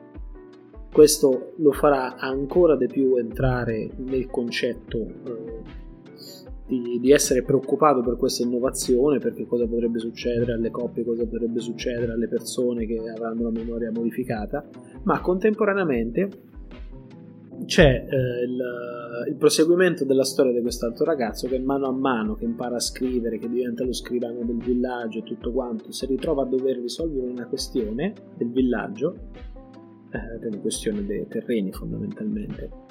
Questo 0.90 1.52
lo 1.58 1.72
farà 1.72 2.16
ancora 2.16 2.76
di 2.76 2.86
più 2.86 3.16
entrare 3.16 3.90
nel 3.98 4.28
concetto 4.28 4.98
eh, 4.98 5.82
di, 6.66 6.98
di 6.98 7.10
essere 7.10 7.42
preoccupato 7.42 8.00
per 8.00 8.16
questa 8.16 8.42
innovazione, 8.42 9.18
perché 9.18 9.46
cosa 9.46 9.66
potrebbe 9.66 9.98
succedere 9.98 10.52
alle 10.52 10.70
coppie, 10.70 11.04
cosa 11.04 11.26
potrebbe 11.26 11.60
succedere 11.60 12.12
alle 12.12 12.28
persone 12.28 12.86
che 12.86 12.98
avranno 13.08 13.42
la 13.44 13.50
memoria 13.50 13.90
modificata, 13.90 14.64
ma 15.02 15.20
contemporaneamente 15.20 16.52
c'è 17.66 18.06
eh, 18.08 18.44
il, 18.44 18.62
il 19.28 19.36
proseguimento 19.36 20.04
della 20.04 20.24
storia 20.24 20.52
di 20.52 20.60
quest'altro 20.60 21.04
ragazzo 21.04 21.46
che 21.48 21.58
mano 21.58 21.86
a 21.86 21.92
mano 21.92 22.34
che 22.34 22.44
impara 22.44 22.76
a 22.76 22.80
scrivere, 22.80 23.38
che 23.38 23.48
diventa 23.48 23.84
lo 23.84 23.92
scrivano 23.92 24.42
del 24.42 24.56
villaggio 24.56 25.18
e 25.18 25.22
tutto 25.22 25.52
quanto, 25.52 25.92
si 25.92 26.06
ritrova 26.06 26.42
a 26.42 26.46
dover 26.46 26.78
risolvere 26.78 27.26
una 27.26 27.46
questione 27.46 28.12
del 28.36 28.50
villaggio, 28.50 29.16
eh, 30.10 30.38
delle 30.38 30.60
questioni 30.60 31.04
dei 31.04 31.26
terreni 31.28 31.72
fondamentalmente. 31.72 32.83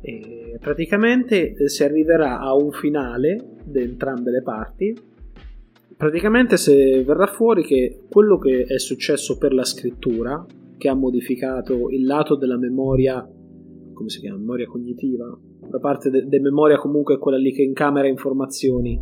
E 0.00 0.58
praticamente 0.60 1.54
eh, 1.54 1.68
si 1.68 1.82
arriverà 1.84 2.38
a 2.38 2.54
un 2.54 2.70
finale 2.70 3.56
di 3.64 3.82
entrambe 3.82 4.30
le 4.30 4.42
parti. 4.42 4.96
Praticamente 5.96 6.56
se 6.56 7.02
verrà 7.02 7.26
fuori 7.26 7.64
che 7.64 8.04
quello 8.08 8.38
che 8.38 8.64
è 8.64 8.78
successo 8.78 9.36
per 9.36 9.52
la 9.52 9.64
scrittura, 9.64 10.44
che 10.76 10.88
ha 10.88 10.94
modificato 10.94 11.90
il 11.90 12.04
lato 12.04 12.36
della 12.36 12.56
memoria 12.56 13.28
come 13.98 14.10
si 14.10 14.20
chiama? 14.20 14.38
Memoria 14.38 14.66
cognitiva. 14.68 15.26
La 15.70 15.80
parte 15.80 16.08
de, 16.08 16.24
de 16.28 16.38
memoria 16.40 16.78
comunque 16.78 17.16
è 17.16 17.18
quella 17.18 17.36
lì 17.36 17.52
che 17.52 17.62
incamera 17.62 18.06
informazioni. 18.06 18.96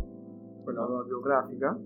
Quella 0.63 0.87
biografica. 1.05 1.79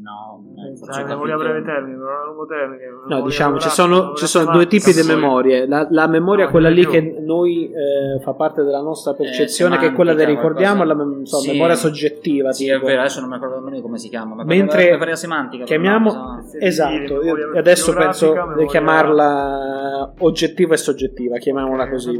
No, 0.00 0.54
eh, 0.56 0.72
Eh, 0.72 1.02
ho 1.02 1.06
memoria 1.06 1.34
a 1.34 1.38
breve 1.38 1.62
termine, 1.62 1.96
memoria 1.96 2.22
a 2.22 2.26
lungo 2.26 2.46
termine. 2.46 2.84
No, 3.06 3.22
diciamo, 3.22 3.58
ci 3.58 3.68
sono, 3.68 4.14
ci 4.14 4.26
sono 4.26 4.50
due 4.50 4.66
tipi 4.66 4.92
di 4.92 5.02
memorie. 5.06 5.66
La, 5.66 5.86
la 5.90 6.08
memoria, 6.08 6.46
No, 6.46 6.50
quella 6.50 6.70
lì 6.70 6.86
che 6.86 7.07
noi 7.28 7.70
eh, 7.70 8.20
fa 8.20 8.32
parte 8.32 8.62
della 8.62 8.80
nostra 8.80 9.12
percezione, 9.12 9.76
che 9.78 9.88
è 9.88 9.92
quella 9.92 10.12
che 10.12 10.20
semantica, 10.20 10.40
ricordiamo, 10.48 10.82
è 10.82 10.86
la 10.86 10.94
qualcosa. 10.94 11.16
mem- 11.16 11.26
so, 11.26 11.36
Sì. 11.38 11.50
memoria 11.52 11.74
soggettiva. 11.74 12.52
Sì, 12.52 12.64
tipo. 12.64 12.76
è 12.76 12.80
vero, 12.80 13.00
adesso 13.00 13.20
non 13.20 13.28
mi 13.28 13.34
ricordo 13.34 13.54
nemmeno 13.60 13.80
come 13.82 13.98
si 13.98 14.08
chiama. 14.08 14.34
Ma 14.34 14.44
Mentre 14.44 14.66
memoria- 14.76 14.92
memoria 14.92 15.16
semantica. 15.16 15.64
chiamiamo- 15.64 16.12
no, 16.12 16.42
Sì, 16.48 16.56
Esatto, 16.60 17.14
memoria 17.20 17.44
io 17.46 17.58
adesso 17.58 17.92
penso 17.94 18.34
di 18.56 18.66
chiamarla 18.66 20.12
oggettiva 20.20 20.74
e 20.74 20.76
soggettiva, 20.78 21.36
chiamiamola 21.36 21.82
Ok, 21.84 21.90
così. 21.90 22.18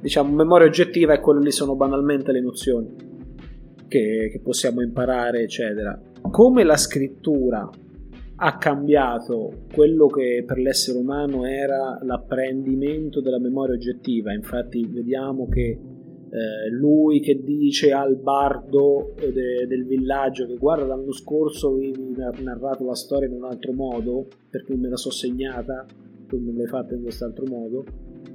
diciamo, 0.00 0.34
memoria 0.34 0.66
oggettiva 0.66 1.12
e 1.14 1.20
quelle 1.20 1.40
lì 1.40 1.50
sono 1.52 1.76
banalmente 1.76 2.32
le 2.32 2.40
nozioni 2.40 2.94
che, 3.88 4.28
che 4.32 4.40
possiamo 4.42 4.82
imparare, 4.82 5.42
eccetera. 5.42 5.98
Come 6.30 6.64
la 6.64 6.76
scrittura 6.76 7.68
ha 8.40 8.56
cambiato 8.56 9.66
quello 9.72 10.06
che 10.06 10.44
per 10.46 10.58
l'essere 10.58 10.98
umano 10.98 11.44
era 11.44 11.98
l'apprendimento 12.02 13.20
della 13.20 13.40
memoria 13.40 13.74
oggettiva, 13.74 14.32
infatti 14.32 14.86
vediamo 14.86 15.48
che 15.48 15.78
eh, 16.30 16.70
lui 16.70 17.20
che 17.20 17.42
dice 17.42 17.90
al 17.92 18.16
bardo 18.16 19.16
eh, 19.16 19.32
de- 19.32 19.66
del 19.66 19.86
villaggio 19.86 20.46
che 20.46 20.56
guarda 20.56 20.86
l'anno 20.86 21.10
scorso 21.10 21.72
avevi 21.72 22.14
nar- 22.14 22.40
narrato 22.40 22.84
la 22.84 22.94
storia 22.94 23.28
in 23.28 23.34
un 23.34 23.44
altro 23.44 23.72
modo 23.72 24.26
perché 24.50 24.76
me 24.76 24.90
la 24.90 24.96
so 24.96 25.10
segnata 25.10 25.86
tu 26.26 26.38
non 26.38 26.54
l'hai 26.54 26.66
fatta 26.66 26.94
in 26.94 27.00
quest'altro 27.00 27.46
modo 27.46 27.84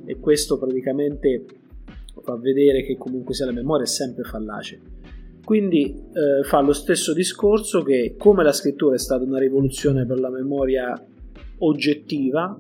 e 0.06 0.20
questo 0.20 0.58
praticamente 0.58 1.46
fa 2.24 2.36
vedere 2.36 2.84
che 2.84 2.98
comunque 2.98 3.34
sia 3.34 3.46
la 3.46 3.52
memoria 3.52 3.84
è 3.84 3.88
sempre 3.88 4.24
fallace. 4.24 4.93
Quindi 5.44 5.92
eh, 5.92 6.44
fa 6.44 6.62
lo 6.62 6.74
stesso 6.74 7.14
discorso 7.14 7.82
che 7.82 8.16
come 8.18 8.44
la 8.44 8.54
scrittura 8.54 8.96
è 8.96 9.00
stata 9.00 9.24
una 9.24 9.40
rivoluzione 9.40 10.06
per 10.06 10.20
la 10.20 10.30
memoria 10.30 10.94
oggettiva, 11.60 12.58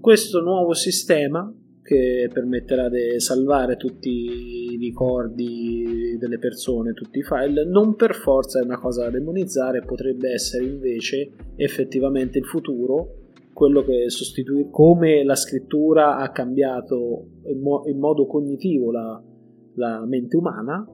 questo 0.00 0.40
nuovo 0.40 0.74
sistema 0.74 1.52
che 1.82 2.30
permetterà 2.32 2.88
di 2.88 3.20
salvare 3.20 3.76
tutti 3.76 4.08
i 4.08 4.76
ricordi 4.78 6.16
delle 6.18 6.38
persone, 6.38 6.94
tutti 6.94 7.18
i 7.18 7.22
file, 7.22 7.64
non 7.66 7.94
per 7.94 8.14
forza 8.14 8.60
è 8.60 8.64
una 8.64 8.78
cosa 8.78 9.04
da 9.04 9.10
demonizzare, 9.10 9.82
potrebbe 9.82 10.30
essere 10.30 10.64
invece 10.64 11.30
effettivamente 11.56 12.38
il 12.38 12.46
futuro 12.46 13.16
quello 13.52 13.82
che 13.82 14.10
sostituì 14.10 14.68
come 14.70 15.24
la 15.24 15.36
scrittura 15.36 16.16
ha 16.16 16.30
cambiato 16.32 17.26
in, 17.46 17.60
mo- 17.60 17.84
in 17.86 17.98
modo 17.98 18.26
cognitivo 18.26 18.90
la, 18.90 19.22
la 19.74 20.04
mente 20.06 20.36
umana, 20.36 20.86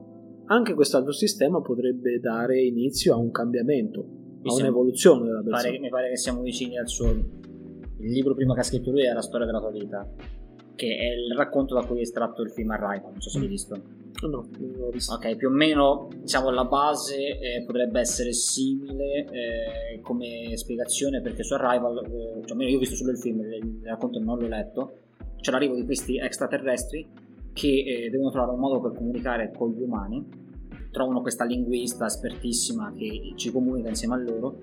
anche 0.51 0.73
quest'altro 0.73 1.11
sistema 1.13 1.61
potrebbe 1.61 2.19
dare 2.19 2.61
inizio 2.61 3.13
a 3.13 3.17
un 3.17 3.31
cambiamento, 3.31 4.01
Mi 4.01 4.49
a 4.49 4.51
sembra- 4.51 4.67
un'evoluzione 4.67 5.25
della 5.25 5.41
Mi 5.41 5.49
pare, 5.49 5.63
persona. 5.63 5.79
mi 5.79 5.89
pare 5.89 6.09
che 6.09 6.17
siamo 6.17 6.41
vicini 6.41 6.77
al 6.77 6.87
suo. 6.87 7.07
Il 7.09 8.11
libro 8.11 8.33
prima 8.33 8.53
che 8.53 8.59
ha 8.61 8.63
scritto 8.63 8.91
lui 8.91 9.05
è 9.05 9.13
La 9.13 9.21
storia 9.21 9.45
della 9.45 9.59
tua 9.59 9.71
vita, 9.71 10.07
che 10.75 10.87
è 10.87 11.05
il 11.05 11.35
racconto 11.37 11.73
da 11.75 11.85
cui 11.85 11.99
è 11.99 12.01
estratto 12.01 12.41
il 12.41 12.49
film 12.51 12.71
Arrival. 12.71 13.11
Non 13.11 13.21
so 13.21 13.29
se 13.29 13.39
l'hai 13.39 13.47
visto. 13.47 13.75
No, 14.21 14.27
non 14.59 14.71
l'ho 14.77 14.89
visto. 14.89 15.13
Ok, 15.13 15.35
più 15.35 15.47
o 15.47 15.51
meno 15.51 16.07
diciamo 16.19 16.49
la 16.51 16.65
base 16.65 17.15
eh, 17.39 17.63
potrebbe 17.65 17.99
essere 18.01 18.33
simile 18.33 19.25
eh, 19.31 19.99
come 20.01 20.51
spiegazione 20.57 21.21
perché 21.21 21.43
su 21.43 21.53
Arrival, 21.53 21.97
eh, 22.05 22.41
cioè 22.41 22.51
almeno 22.51 22.69
io 22.69 22.75
ho 22.75 22.79
visto 22.79 22.95
solo 22.95 23.11
il 23.11 23.17
film, 23.17 23.39
il, 23.41 23.53
il 23.53 23.79
racconto 23.83 24.19
non 24.19 24.37
l'ho 24.37 24.47
letto, 24.47 24.97
c'è 25.39 25.49
l'arrivo 25.51 25.75
di 25.75 25.85
questi 25.85 26.17
extraterrestri 26.17 27.07
che 27.53 27.67
eh, 27.67 28.09
devono 28.09 28.31
trovare 28.31 28.53
un 28.53 28.59
modo 28.59 28.81
per 28.81 28.93
comunicare 28.93 29.51
con 29.55 29.71
gli 29.71 29.81
umani, 29.81 30.25
trovano 30.91 31.21
questa 31.21 31.45
linguista 31.45 32.05
espertissima 32.05 32.91
che 32.93 33.33
ci 33.35 33.51
comunica 33.51 33.89
insieme 33.89 34.15
a 34.15 34.17
loro, 34.17 34.57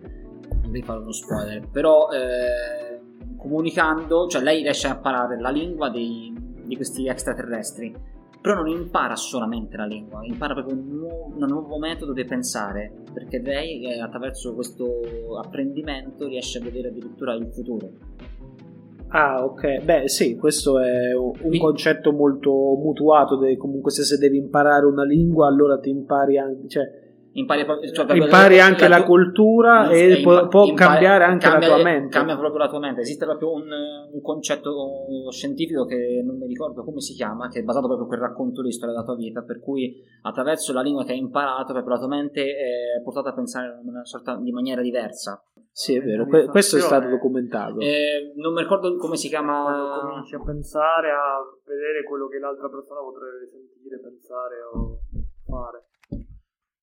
non 0.63 0.71
devi 0.71 0.83
fare 0.83 1.01
uno 1.01 1.13
spoiler, 1.13 1.69
però 1.71 2.09
eh, 2.11 3.01
comunicando, 3.37 4.27
cioè 4.27 4.43
lei 4.43 4.63
riesce 4.63 4.89
a 4.89 4.95
imparare 4.95 5.41
la 5.41 5.51
lingua 5.51 5.91
dei- 5.91 6.35
di 6.65 6.77
questi 6.77 7.09
extraterrestri 7.09 8.17
però 8.41 8.55
non 8.63 8.69
impara 8.69 9.17
solamente 9.17 9.77
la 9.77 9.85
lingua, 9.85 10.25
impara 10.25 10.55
proprio 10.55 10.77
un 10.77 10.87
nuovo, 10.87 11.33
un 11.35 11.47
nuovo 11.47 11.79
metodo 11.79 12.13
di 12.13 12.25
pensare, 12.25 12.93
perché 13.13 13.41
lei 13.41 13.85
eh, 13.85 14.01
attraverso 14.01 14.55
questo 14.55 15.39
apprendimento 15.43 16.27
riesce 16.27 16.59
a 16.59 16.63
vedere 16.63 16.89
addirittura 16.89 17.35
il 17.35 17.49
futuro. 17.53 17.91
Ah, 19.11 19.43
ok. 19.45 19.81
Beh, 19.85 20.09
sì, 20.09 20.37
questo 20.37 20.79
è 20.79 21.15
un 21.15 21.59
concetto 21.59 22.13
molto 22.13 22.51
mutuato. 22.51 23.37
de- 23.37 23.57
comunque, 23.57 23.91
se, 23.91 24.05
se 24.05 24.19
devi 24.19 24.37
imparare 24.37 24.85
una 24.85 25.05
lingua, 25.05 25.47
allora 25.47 25.79
ti 25.79 25.89
impari 25.89 26.37
anche. 26.39 26.69
Cioè, 26.69 26.85
Impari, 27.39 27.65
cioè, 27.65 28.05
proprio 28.05 28.25
impari 28.25 28.59
anche 28.59 28.89
la 28.89 28.97
tua- 28.97 29.07
cultura 29.07 29.89
e 29.91 30.21
può, 30.23 30.33
impa- 30.33 30.49
può 30.49 30.65
impari- 30.67 30.75
cambiare 30.91 31.25
anche 31.25 31.47
cambia- 31.49 31.69
la 31.69 31.75
tua 31.75 31.85
mente. 31.85 32.09
Cambia 32.17 32.37
proprio 32.37 32.59
la 32.59 32.69
tua 32.69 32.79
mente. 32.81 33.01
Esiste 33.03 33.25
proprio 33.27 33.53
un, 33.53 33.65
un 34.13 34.21
concetto 34.23 34.73
scientifico 35.31 35.85
che 35.85 36.23
non 36.25 36.37
mi 36.37 36.47
ricordo 36.47 36.83
come 36.85 37.01
si 37.01 37.15
chiama, 37.15 37.49
che 37.49 37.61
è 37.61 37.63
basato 37.63 37.87
proprio 37.87 38.07
su 38.07 38.13
quel 38.13 38.21
racconto 38.29 38.63
di 38.63 38.73
storia 38.73 38.95
della 38.95 39.05
tua 39.07 39.15
vita, 39.15 39.43
per 39.43 39.61
cui 39.61 39.95
attraverso 40.23 40.73
la 40.73 40.83
lingua 40.83 41.05
che 41.05 41.13
hai 41.13 41.19
imparato, 41.19 41.73
proprio 41.73 41.95
la 41.95 41.99
tua 42.01 42.09
mente 42.09 42.43
è 42.43 43.01
portata 43.05 43.29
a 43.31 43.35
pensare 43.35 43.79
in 43.83 43.89
una 43.89 44.05
sorta 44.05 44.37
di 44.37 44.51
maniera 44.51 44.81
diversa. 44.83 45.41
Sì, 45.71 45.95
è 45.95 46.03
vero. 46.03 46.27
que- 46.27 46.47
questo 46.47 46.77
è 46.77 46.81
stato 46.81 47.09
documentato. 47.09 47.79
Eh, 47.79 48.33
non 48.35 48.53
mi 48.53 48.63
ricordo 48.63 48.97
come 48.97 49.15
si 49.17 49.31
Quando 49.31 49.53
chiama. 49.53 49.99
cominci 50.01 50.35
a 50.35 50.43
pensare, 50.43 51.11
a 51.13 51.39
vedere 51.65 52.03
quello 52.03 52.27
che 52.27 52.39
l'altra 52.41 52.69
persona 52.69 52.99
potrebbe 53.01 53.47
sentire, 53.47 54.01
pensare 54.01 54.57
o 54.75 54.99
fare. 55.47 55.85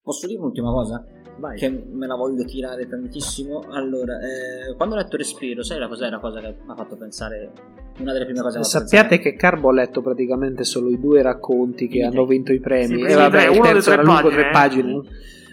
Posso 0.06 0.28
dire 0.28 0.38
un'ultima 0.38 0.72
cosa? 0.72 1.04
Vai. 1.38 1.58
Che 1.58 1.68
me 1.68 2.06
la 2.06 2.14
voglio 2.14 2.46
tirare 2.46 2.88
tantissimo. 2.88 3.64
Allora, 3.72 4.20
eh, 4.20 4.76
quando 4.76 4.94
ho 4.94 5.00
letto 5.00 5.18
Respiro, 5.18 5.64
sai 5.64 5.80
la 5.80 5.88
cos'è 5.88 6.12
la 6.12 6.20
cosa 6.20 6.40
che 6.42 6.56
mi 6.64 6.72
ha 6.72 6.76
fatto 6.76 6.96
pensare? 6.96 7.52
Una 7.98 8.14
delle 8.14 8.26
prime 8.26 8.40
cose 8.40 8.54
che 8.54 8.60
mi 8.60 8.66
ha 8.66 8.70
fatto 8.70 8.86
Sappiate 8.86 9.18
che 9.18 9.36
Carbo 9.36 9.70
ha 9.70 9.74
letto 9.74 10.04
praticamente 10.04 10.64
solo 10.64 10.92
i 10.92 11.00
due 11.00 11.24
racconti 11.24 11.88
che 11.88 12.04
hanno 12.04 12.28
vinto 12.28 12.54
i 12.54 12.60
premi. 12.60 12.86
Sì, 12.86 12.94
e 12.94 12.98
quindi 12.98 13.14
vabbè, 13.16 13.46
tre, 13.46 13.52
il 13.52 13.62
terzo 13.62 13.82
tre 13.90 13.94
era 13.94 14.04
lungo 14.04 14.22
pagine, 14.22 14.36
tre 14.36 14.48
eh. 14.48 14.52
pagine. 14.52 15.02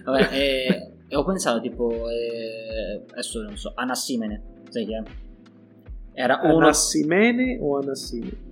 Vabbè, 0.05 0.29
e, 0.33 0.93
e 1.09 1.17
ho 1.17 1.25
pensato 1.25 1.61
tipo, 1.63 1.91
eh, 2.11 3.05
adesso 3.11 3.41
non 3.41 3.57
so, 3.57 3.73
Anassimene, 3.75 4.43
sai 4.69 4.85
chi 4.85 4.95
è? 4.95 5.03
Era 6.13 6.41
uno... 6.43 6.59
Anassimene 6.59 7.59
o 7.59 7.79
Anassime? 7.79 8.51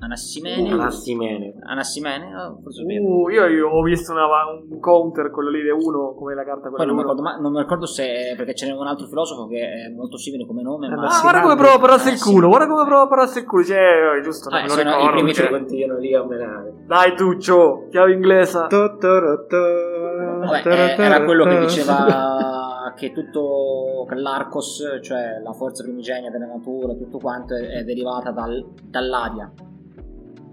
Anassimene? 0.00 0.70
Anassimene. 0.70 1.54
Anassimene? 1.60 2.30
Forse 2.62 2.84
vero. 2.84 3.02
Uh, 3.04 3.28
io, 3.30 3.46
io 3.46 3.68
ho 3.68 3.82
visto 3.82 4.12
una- 4.12 4.26
un 4.70 4.78
counter, 4.78 5.30
quello 5.30 5.50
lì 5.50 5.60
di 5.62 5.70
uno, 5.70 6.14
come 6.14 6.34
la 6.34 6.44
carta 6.44 6.68
Poi 6.68 6.76
quella 6.76 6.86
non 6.92 6.94
mi, 6.96 7.00
ricordo, 7.02 7.22
ma- 7.22 7.36
non 7.36 7.52
mi 7.52 7.58
ricordo 7.58 7.86
se 7.86 8.34
perché 8.36 8.54
ce 8.54 8.66
n'è 8.66 8.72
un 8.72 8.86
altro 8.86 9.06
filosofo 9.06 9.46
che 9.48 9.58
è 9.58 9.88
molto 9.94 10.16
simile 10.16 10.46
come 10.46 10.62
nome, 10.62 10.88
ma 10.88 11.06
Ah, 11.08 11.20
guarda 11.20 11.40
come 11.40 11.56
prova 11.56 11.74
a 11.74 11.78
pararsi 11.80 12.10
il 12.12 12.20
culo, 12.20 12.48
guarda 12.48 12.66
come 12.68 12.84
prova 12.84 13.02
a 13.02 13.08
pararsi 13.08 13.38
il 13.38 13.44
culo. 13.46 13.64
Cioè, 13.64 13.76
eh, 14.18 14.20
giusto, 14.22 14.48
non 14.50 14.58
Ah, 14.58 14.62
me 14.62 14.68
lo 14.68 14.74
sono 14.74 14.88
i 14.88 14.92
ricordo. 14.94 15.10
primi 15.12 15.34
cioè. 15.34 15.48
continuano 15.50 15.98
lì 15.98 16.14
a 16.14 16.24
menare. 16.24 16.72
Dai, 16.86 17.16
Tuccio, 17.16 17.86
chiave 17.90 18.12
inglese. 18.12 18.66
Vabbè, 18.68 20.62
eh, 20.64 20.94
era 21.02 21.24
quello 21.24 21.44
che 21.44 21.58
diceva 21.60 22.92
che 22.96 23.12
tutto 23.12 24.06
che 24.08 24.14
l'Arcos, 24.14 24.82
cioè 25.02 25.40
la 25.42 25.52
forza 25.52 25.82
primigenia 25.82 26.30
della 26.30 26.46
natura, 26.46 26.94
tutto 26.94 27.18
quanto 27.18 27.54
è, 27.54 27.78
è 27.78 27.84
derivata 27.84 28.30
dal- 28.30 28.64
dall'aria. 28.84 29.50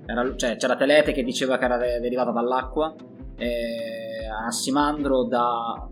Era- 0.06 0.36
cioè, 0.36 0.56
c'era 0.58 0.76
Telete 0.76 1.12
che 1.12 1.24
diceva 1.24 1.58
che 1.58 1.66
era 1.66 1.78
de- 1.78 2.00
derivata 2.00 2.32
dall'acqua, 2.32 2.94
e 3.38 4.28
Anassimandro 4.40 5.24
da 5.24 5.88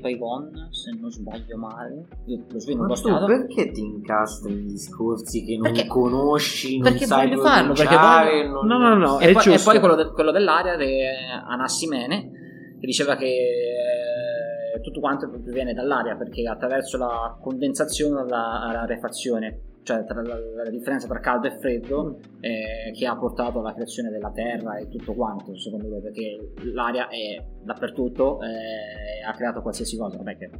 Paigon, 0.00 0.68
se 0.70 0.96
non 1.00 1.10
sbaglio 1.10 1.56
male. 1.56 2.06
Io 2.26 2.44
lo 2.48 2.58
sveglio 2.60 2.82
un 2.82 2.86
Ma 2.86 2.94
tu 2.94 3.24
perché 3.26 3.70
ti 3.72 3.80
incastri 3.80 4.52
in 4.52 4.66
discorsi 4.66 5.44
che 5.44 5.54
non 5.54 5.72
Perché- 5.72 5.86
conosci, 5.88 6.78
non 6.78 6.90
perché 6.90 7.06
sai 7.06 7.34
farlo, 7.36 7.72
perché 7.72 7.96
voglio- 7.96 8.50
non- 8.62 8.66
No, 8.66 8.78
no, 8.78 8.94
no, 8.94 9.18
e, 9.18 9.32
poi, 9.32 9.54
e 9.54 9.60
poi 9.62 9.78
quello, 9.80 9.94
de- 9.94 10.10
quello 10.12 10.30
dell'aria 10.30 10.76
di 10.76 11.00
Anassimene 11.48 12.30
che 12.78 12.86
diceva 12.86 13.16
che 13.16 13.26
eh, 13.26 14.80
tutto 14.82 15.00
quanto 15.00 15.30
viene 15.44 15.72
dall'aria 15.72 16.16
perché 16.16 16.46
attraverso 16.48 16.98
la 16.98 17.36
condensazione 17.40 18.28
la, 18.28 18.64
la 18.66 18.72
rarefazione 18.72 19.60
cioè 19.84 20.04
tra 20.04 20.22
la, 20.22 20.36
la 20.56 20.70
differenza 20.70 21.06
tra 21.06 21.20
caldo 21.20 21.46
e 21.46 21.58
freddo 21.60 22.18
eh, 22.40 22.90
che 22.92 23.06
ha 23.06 23.16
portato 23.16 23.60
alla 23.60 23.72
creazione 23.72 24.10
della 24.10 24.32
terra 24.32 24.76
e 24.78 24.88
tutto 24.88 25.12
quanto 25.12 25.56
secondo 25.56 25.88
lui 25.88 26.00
perché 26.00 26.52
l'aria 26.72 27.08
è 27.08 27.40
dappertutto 27.62 28.40
eh, 28.42 29.22
ha 29.24 29.32
creato 29.34 29.62
qualsiasi 29.62 29.96
cosa 29.96 30.16
vabbè 30.16 30.36
che 30.36 30.50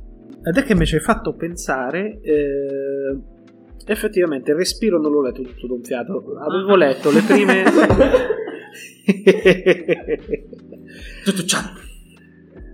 Ed 0.46 0.56
è 0.58 0.62
che 0.62 0.74
mi 0.74 0.84
ci 0.84 0.96
hai 0.96 1.00
fatto 1.00 1.34
pensare. 1.34 2.20
eh, 2.22 3.18
effettivamente, 3.86 4.50
il 4.50 4.58
respiro 4.58 5.00
non 5.00 5.10
l'ho 5.10 5.22
letto 5.22 5.40
tutto 5.42 5.66
d'un 5.66 5.82
fiato. 5.82 6.22
Avevo 6.38 6.76
letto 6.76 7.10
le 7.10 7.22
prime. 7.22 7.64
tutto 11.24 11.44
ciò 11.44 11.58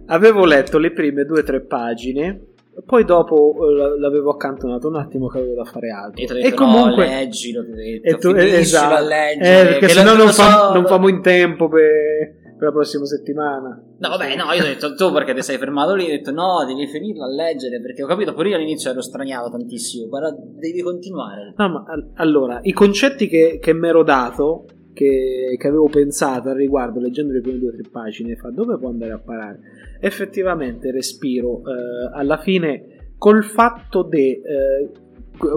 Avevo 0.07 0.45
letto 0.45 0.79
le 0.79 0.91
prime 0.93 1.25
due 1.25 1.41
o 1.41 1.45
tre 1.45 1.61
pagine. 1.61 2.50
Poi 2.85 3.05
dopo 3.05 3.55
eh, 3.69 3.99
l'avevo 3.99 4.31
accantonato 4.31 4.89
un 4.89 4.97
attimo 4.97 5.29
che 5.29 5.39
avevo 5.39 5.55
da 5.55 5.65
fare 5.65 5.91
altro. 5.91 6.23
e, 6.23 6.27
ho 6.33 6.37
E 6.37 6.43
detto, 6.43 6.57
comunque. 6.57 7.05
no, 7.05 7.11
leggilo 7.11 7.63
detto, 7.63 8.09
e 8.09 8.15
tu, 8.19 8.29
eh, 8.31 8.59
esatto. 8.59 8.95
a 8.95 9.01
leggere 9.01 9.61
Eh, 9.61 9.79
perché 9.79 9.89
sennò 9.89 10.13
lo- 10.15 10.25
non, 10.25 10.33
so. 10.33 10.73
non 10.73 10.87
famo 10.87 11.09
in 11.09 11.21
tempo 11.23 11.69
per, 11.69 12.35
per 12.57 12.69
la 12.69 12.73
prossima 12.73 13.05
settimana. 13.07 13.83
No, 13.99 14.09
vabbè, 14.09 14.37
no, 14.37 14.53
io 14.53 14.63
ho 14.63 14.67
detto 14.67 14.95
tu 14.95 15.13
perché 15.13 15.35
ti 15.35 15.43
sei 15.43 15.59
fermato 15.59 15.95
lì, 15.95 16.05
ho 16.05 16.09
detto 16.09 16.31
no, 16.33 16.65
devi 16.67 16.87
finirlo 16.87 17.25
a 17.25 17.29
leggere 17.29 17.81
perché 17.81 18.03
ho 18.03 18.07
capito, 18.07 18.33
pure 18.35 18.51
io 18.51 18.57
all'inizio 18.57 18.91
ero 18.91 19.03
straniato 19.03 19.51
tantissimo, 19.51 20.09
però 20.09 20.29
devi 20.37 20.81
continuare. 20.83 21.55
No, 21.57 21.69
ma 21.69 21.85
al- 21.87 22.11
allora, 22.17 22.59
i 22.63 22.73
concetti 22.73 23.29
che, 23.29 23.59
che 23.61 23.73
mi 23.75 23.89
ero 23.89 24.03
dato, 24.03 24.65
che, 24.93 25.57
che 25.59 25.69
avevo 25.69 25.89
pensato 25.89 26.49
al 26.49 26.57
riguardo, 26.57 27.01
leggendo 27.01 27.33
le 27.33 27.41
prime 27.41 27.59
due 27.59 27.69
o 27.69 27.73
tre 27.73 27.89
pagine, 27.91 28.37
fa 28.37 28.51
dove 28.51 28.79
può 28.79 28.89
andare 28.89 29.13
a 29.13 29.19
parare? 29.19 29.61
Effettivamente, 30.01 30.91
respiro. 30.91 31.59
eh, 31.59 32.11
alla 32.13 32.39
fine, 32.39 33.15
col 33.19 33.45
fatto 33.45 34.03
di 34.03 34.41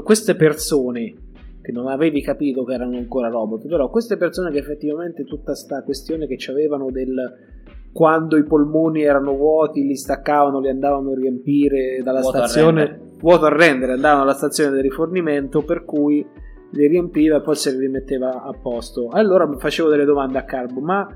queste 0.04 0.36
persone 0.36 1.14
che 1.62 1.72
non 1.72 1.88
avevi 1.88 2.22
capito 2.22 2.66
che 2.66 2.74
erano 2.74 2.98
ancora 2.98 3.30
robot, 3.30 3.68
però 3.68 3.90
queste 3.90 4.18
persone 4.18 4.52
che 4.52 4.60
effettivamente 4.60 5.24
tutta 5.24 5.56
sta 5.56 5.82
questione 5.84 6.28
che 6.28 6.38
avevano 6.52 6.92
del 6.92 7.52
quando 7.94 8.38
i 8.38 8.44
polmoni 8.44 9.04
erano 9.04 9.36
vuoti, 9.36 9.86
li 9.86 9.96
staccavano, 9.96 10.60
li 10.60 10.68
andavano 10.68 11.12
a 11.12 11.16
riempire 11.16 12.02
dalla 12.04 12.22
Vuoto 12.22 12.38
a 12.38 12.48
stazione 12.48 12.86
rendere. 12.86 13.12
vuoto 13.20 13.46
a 13.46 13.56
rendere, 13.56 13.94
andavano 13.94 14.24
alla 14.24 14.34
stazione 14.34 14.76
di 14.76 14.82
rifornimento, 14.82 15.62
per 15.62 15.86
cui 15.86 16.26
li 16.74 16.88
riempiva 16.88 17.38
e 17.38 17.42
poi 17.42 17.56
se 17.56 17.72
li 17.72 17.80
rimetteva 17.80 18.44
a 18.44 18.52
posto. 18.54 19.10
Allora 19.10 19.50
facevo 19.58 19.90
delle 19.90 20.06
domande 20.06 20.38
a 20.38 20.44
Carbo, 20.44 20.80
ma 20.82 21.08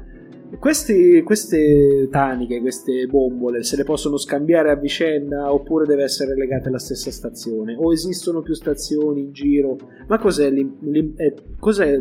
questi- 0.59 1.21
queste 1.23 2.07
taniche, 2.09 2.61
queste 2.61 3.05
bombole, 3.07 3.63
se 3.63 3.75
le 3.75 3.83
possono 3.83 4.17
scambiare 4.17 4.71
a 4.71 4.75
vicenda 4.75 5.51
oppure 5.51 5.85
deve 5.85 6.03
essere 6.03 6.35
legate 6.35 6.69
alla 6.69 6.79
stessa 6.79 7.11
stazione? 7.11 7.75
O 7.77 7.91
esistono 7.91 8.41
più 8.41 8.53
stazioni 8.53 9.21
in 9.21 9.31
giro? 9.33 9.77
Ma 10.07 10.17
cos'è, 10.17 10.49
eh, 10.49 11.33
cos'è- 11.59 11.99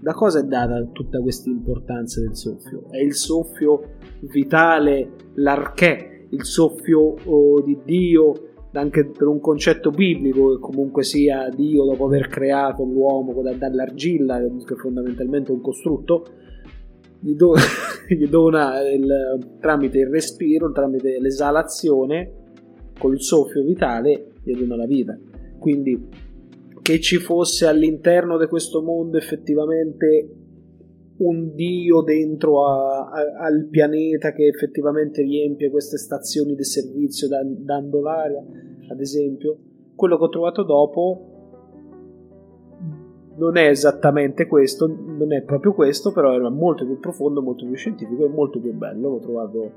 da 0.00 0.12
cosa 0.12 0.38
è 0.40 0.44
data 0.44 0.86
tutta 0.92 1.20
questa 1.20 1.48
importanza 1.48 2.20
del 2.20 2.36
soffio? 2.36 2.84
È 2.90 2.98
il 2.98 3.14
soffio 3.14 3.96
vitale, 4.20 5.10
l'archè, 5.34 6.26
il 6.30 6.44
soffio 6.44 7.14
oh, 7.24 7.60
di 7.62 7.78
Dio, 7.84 8.47
anche 8.72 9.06
per 9.06 9.26
un 9.26 9.40
concetto 9.40 9.90
biblico 9.90 10.54
che 10.54 10.60
comunque 10.60 11.02
sia 11.02 11.48
Dio 11.48 11.84
dopo 11.84 12.06
aver 12.06 12.28
creato 12.28 12.84
l'uomo 12.84 13.40
da- 13.42 13.54
dall'argilla, 13.54 14.40
che 14.64 14.74
fondamentalmente 14.76 15.50
è 15.50 15.54
un 15.54 15.60
costrutto, 15.60 16.26
gli, 17.20 17.34
do- 17.34 17.54
gli 18.08 18.26
dona 18.26 18.80
il- 18.88 19.56
tramite 19.60 19.98
il 19.98 20.08
respiro, 20.08 20.70
tramite 20.72 21.18
l'esalazione, 21.18 22.32
col 22.98 23.20
soffio 23.20 23.62
vitale, 23.62 24.32
gli 24.42 24.54
dona 24.54 24.76
la 24.76 24.86
vita. 24.86 25.18
Quindi 25.58 26.06
che 26.82 27.00
ci 27.00 27.16
fosse 27.16 27.66
all'interno 27.66 28.38
di 28.38 28.46
questo 28.46 28.82
mondo 28.82 29.16
effettivamente 29.18 30.28
un 31.18 31.52
dio 31.54 32.02
dentro 32.02 32.66
a- 32.66 33.08
a- 33.08 33.44
al 33.44 33.66
pianeta 33.70 34.32
che 34.32 34.46
effettivamente 34.46 35.22
riempie 35.22 35.70
queste 35.70 35.96
stazioni 35.96 36.54
di 36.54 36.64
servizio 36.64 37.28
da- 37.28 37.42
dando 37.44 38.00
l'aria, 38.00 38.44
ad 38.90 39.00
esempio. 39.00 39.56
Quello 39.94 40.16
che 40.16 40.24
ho 40.24 40.28
trovato 40.28 40.62
dopo 40.62 41.22
non 43.36 43.56
è 43.56 43.68
esattamente 43.68 44.46
questo, 44.46 44.86
non 44.86 45.32
è 45.32 45.42
proprio 45.42 45.72
questo, 45.72 46.12
però 46.12 46.32
era 46.32 46.50
molto 46.50 46.84
più 46.84 46.98
profondo, 46.98 47.42
molto 47.42 47.64
più 47.66 47.74
scientifico 47.74 48.24
e 48.24 48.28
molto 48.28 48.60
più 48.60 48.72
bello. 48.74 49.10
L'ho 49.10 49.18
trovato 49.18 49.72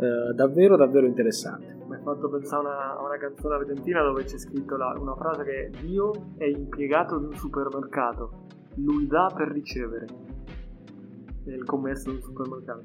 eh, 0.00 0.32
davvero, 0.34 0.76
davvero 0.76 1.06
interessante. 1.06 1.76
Mi 1.86 1.94
hai 1.96 2.02
fatto 2.02 2.30
pensare 2.30 2.66
a 2.66 2.70
una, 2.70 2.98
a 2.98 3.04
una 3.04 3.18
canzone 3.18 3.54
argentina 3.56 4.02
dove 4.02 4.24
c'è 4.24 4.38
scritto 4.38 4.76
la- 4.76 4.96
una 4.98 5.14
frase 5.14 5.44
che 5.44 5.70
Dio 5.82 6.10
è 6.38 6.44
impiegato 6.44 7.18
in 7.18 7.24
un 7.24 7.34
supermercato, 7.34 8.30
lui 8.76 9.06
dà 9.06 9.30
per 9.34 9.48
ricevere. 9.48 10.06
Il 11.46 11.64
commesso 11.64 12.10
un 12.10 12.20
supermercato. 12.20 12.82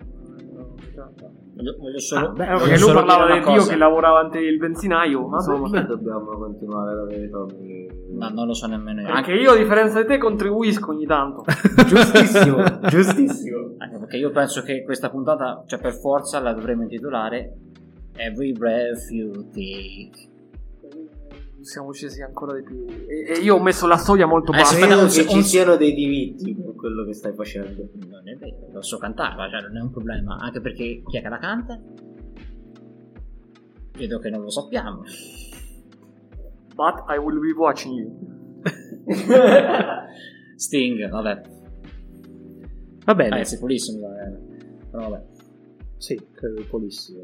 Voglio, 1.55 1.75
voglio 1.77 1.99
solo, 1.99 2.27
Ah, 2.27 2.31
beh, 2.31 2.43
Eh, 2.43 2.47
voglio 2.53 2.63
perché 2.65 2.79
lui 2.79 2.93
parlava 2.93 3.25
del 3.25 3.43
Dio 3.43 3.65
che 3.65 3.75
lavorava 3.75 4.19
ante 4.19 4.39
il 4.39 4.57
benzinaio. 4.57 5.27
Ma 5.27 5.37
insomma. 5.37 5.69
perché 5.69 5.87
dobbiamo 5.87 6.25
continuare 6.37 6.91
ad 6.91 6.99
avere 6.99 7.29
Tommy? 7.29 7.87
Ma 8.17 8.29
non 8.29 8.47
lo 8.47 8.53
so 8.53 8.67
nemmeno 8.67 9.01
io. 9.01 9.09
Anche, 9.09 9.33
io, 9.33 9.51
a 9.51 9.57
differenza 9.57 10.01
di 10.01 10.07
te, 10.07 10.17
contribuisco 10.17 10.91
ogni 10.91 11.05
tanto. 11.05 11.43
giustissimo, 11.85 12.63
giustissimo. 12.87 13.75
anche 13.77 13.97
perché 13.99 14.17
io 14.17 14.31
penso 14.31 14.61
che 14.61 14.83
questa 14.83 15.09
puntata, 15.09 15.63
cioè 15.67 15.79
per 15.79 15.93
forza, 15.93 16.39
la 16.39 16.53
dovremmo 16.53 16.83
intitolare 16.83 17.53
Every 18.15 18.53
Breath 18.53 19.09
You 19.09 19.31
Take. 19.51 20.33
Siamo 21.65 21.91
scesi 21.93 22.21
ancora 22.21 22.53
di 22.53 22.61
più. 22.61 22.85
E, 23.07 23.25
e 23.27 23.39
io 23.39 23.55
ho 23.55 23.61
messo 23.61 23.87
la 23.87 23.97
soglia 23.97 24.27
molto 24.27 24.51
Eh, 24.51 24.57
bassa. 24.57 24.75
aspetta, 24.75 24.97
un 24.97 25.03
che 25.05 25.09
se- 25.09 25.27
ci 25.27 25.41
siano 25.41 25.75
dei 25.77 25.93
diritti 25.95 26.53
per 26.53 26.75
quello 26.75 27.03
che 27.05 27.13
stai 27.13 27.33
facendo. 27.33 27.89
Non 28.07 28.27
è 28.29 28.35
vero, 28.35 28.67
lo 28.71 28.81
so 28.83 28.97
cantare, 28.99 29.49
cioè 29.49 29.61
non 29.61 29.77
è 29.77 29.81
un 29.81 29.89
problema. 29.89 30.35
Anche 30.37 30.61
perché 30.61 31.01
chi 31.03 31.17
è 31.17 31.21
che 31.23 31.29
la 31.29 31.39
canta? 31.39 31.81
Vedo 33.97 34.19
che 34.19 34.29
non 34.29 34.41
lo 34.43 34.49
sappiamo. 34.51 35.01
But 36.75 37.03
I 37.09 37.17
will 37.17 37.39
be 37.39 37.51
watching 37.53 37.95
you. 37.97 38.15
Sting, 40.57 41.09
vabbè. 41.09 41.41
Va 43.05 43.15
bene, 43.15 43.29
Ragazzi, 43.29 43.57
pulissimo. 43.57 44.07
eh. 44.17 44.37
Però 44.91 45.09
vabbè. 45.09 45.23
sì, 45.97 46.21
credo 46.31 46.63
polissimo. 46.69 47.21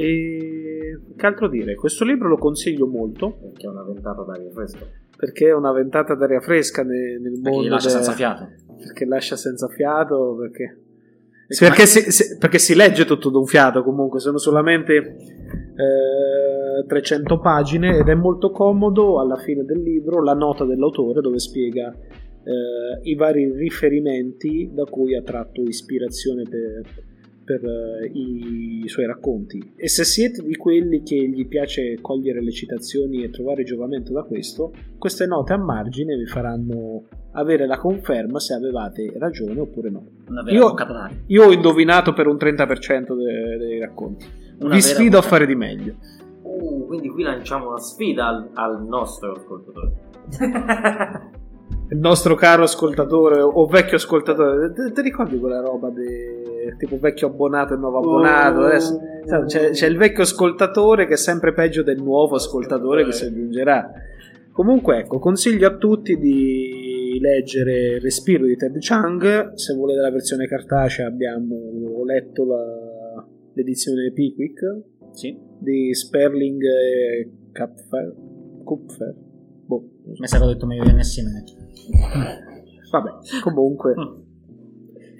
E 0.00 0.98
che 1.16 1.26
altro 1.26 1.48
dire? 1.48 1.74
Questo 1.74 2.04
libro 2.04 2.28
lo 2.28 2.36
consiglio 2.38 2.86
molto 2.86 3.38
Perché 3.40 3.66
è 3.66 3.70
una 3.70 3.82
ventata 3.84 4.22
d'aria 4.22 4.50
fresca. 4.50 4.86
perché 5.16 5.48
è 5.48 5.54
una 5.54 5.72
ventata 5.72 6.14
d'aria 6.14 6.40
fresca 6.40 6.82
nel, 6.82 7.20
nel 7.20 7.32
Perché 7.32 7.50
mondo. 7.50 7.66
gli 7.66 7.70
lascia 7.70 7.88
de- 7.88 7.94
senza 7.94 8.12
fiato. 8.12 8.48
Perché 8.78 9.04
lascia 9.04 9.36
senza 9.36 9.68
fiato. 9.68 10.36
Perché, 10.40 10.76
E 11.50 11.54
Sì, 11.54 11.64
perché, 11.64 11.86
si, 11.86 12.10
si- 12.12 12.38
perché 12.38 12.58
si 12.58 12.74
legge 12.74 13.04
tutto 13.04 13.28
d'un 13.28 13.44
fiato 13.44 13.82
comunque, 13.82 14.20
sono 14.20 14.38
solamente 14.38 14.94
eh, 14.96 16.86
300 16.86 17.38
pagine 17.40 17.98
ed 17.98 18.08
è 18.08 18.14
molto 18.14 18.50
comodo 18.50 19.20
alla 19.20 19.36
fine 19.36 19.64
del 19.64 19.82
libro 19.82 20.22
la 20.22 20.34
nota 20.34 20.64
dell'autore 20.64 21.20
dove 21.20 21.38
spiega 21.38 21.92
eh, 21.92 23.00
i 23.10 23.14
vari 23.16 23.50
riferimenti 23.52 24.70
da 24.72 24.84
cui 24.84 25.14
ha 25.16 25.22
tratto 25.22 25.62
ispirazione 25.62 26.44
per, 26.48 26.82
per, 27.50 27.64
eh, 27.64 28.06
i 28.12 28.84
suoi 28.86 29.06
racconti. 29.06 29.72
E 29.74 29.88
se 29.88 30.04
siete 30.04 30.42
di 30.42 30.54
quelli 30.54 31.02
che 31.02 31.16
gli 31.16 31.48
piace 31.48 31.98
cogliere 32.00 32.40
le 32.40 32.52
citazioni 32.52 33.24
e 33.24 33.30
trovare 33.30 33.64
giovamento 33.64 34.12
da 34.12 34.22
questo, 34.22 34.72
queste 34.98 35.26
note 35.26 35.54
a 35.54 35.58
margine 35.58 36.14
vi 36.16 36.26
faranno 36.26 37.06
avere 37.32 37.66
la 37.66 37.78
conferma 37.78 38.38
se 38.38 38.54
avevate 38.54 39.12
ragione 39.18 39.58
oppure 39.58 39.90
no. 39.90 40.04
Io-. 40.52 40.74
Io 41.26 41.44
ho 41.44 41.52
indovinato 41.52 42.12
per 42.12 42.28
un 42.28 42.36
30% 42.36 43.14
de- 43.16 43.56
dei 43.56 43.80
racconti. 43.80 44.26
Una 44.60 44.74
Vi 44.74 44.80
sfido 44.80 45.18
a 45.18 45.22
fare 45.22 45.46
di 45.46 45.56
meglio. 45.56 45.96
Uh, 46.42 46.86
quindi 46.86 47.08
qui 47.08 47.24
lanciamo 47.24 47.68
una 47.68 47.78
sfida 47.78 48.28
al, 48.28 48.50
al 48.54 48.84
nostro 48.84 49.32
ascoltatore. 49.32 49.92
Il 51.92 51.98
nostro 51.98 52.36
caro 52.36 52.62
ascoltatore 52.62 53.40
o 53.40 53.66
vecchio 53.66 53.96
ascoltatore, 53.96 54.72
te, 54.72 54.92
te 54.92 55.02
ricordi 55.02 55.38
quella 55.38 55.60
roba 55.60 55.90
de, 55.90 56.74
tipo 56.78 56.98
vecchio 56.98 57.26
abbonato 57.28 57.74
e 57.74 57.76
nuovo 57.78 57.98
abbonato? 57.98 58.60
Oh. 58.60 58.64
Adesso, 58.66 59.00
sai, 59.24 59.44
c'è, 59.46 59.70
c'è 59.70 59.86
il 59.88 59.96
vecchio 59.96 60.22
ascoltatore 60.22 61.06
che 61.06 61.14
è 61.14 61.16
sempre 61.16 61.52
peggio 61.52 61.82
del 61.82 62.00
nuovo 62.00 62.36
ascoltatore 62.36 63.04
che 63.04 63.12
si 63.12 63.24
aggiungerà. 63.24 63.90
Comunque, 64.52 64.98
ecco, 64.98 65.18
consiglio 65.18 65.66
a 65.66 65.76
tutti 65.76 66.16
di 66.16 67.18
leggere 67.20 67.98
Respiro 67.98 68.44
di 68.46 68.56
Ted 68.56 68.78
Chiang. 68.78 69.54
Se 69.54 69.74
volete 69.74 70.00
la 70.00 70.10
versione 70.10 70.46
cartacea, 70.46 71.06
abbiamo 71.08 71.54
ho 71.56 72.04
letto 72.04 72.44
la- 72.44 73.26
l'edizione 73.54 74.12
Pickwick 74.12 74.60
Sì. 75.12 75.36
di 75.58 75.92
Sperling 75.92 76.62
e 76.62 77.30
Kupfer. 78.62 79.14
Boh. 79.66 79.90
Mi 80.18 80.26
sa 80.26 80.38
che 80.38 80.44
ho 80.44 80.48
detto 80.48 80.66
meglio 80.66 80.84
di 80.84 80.90
insieme. 80.90 81.42
Vabbè, 82.90 83.10
comunque. 83.42 83.94
Mm. 83.98 84.18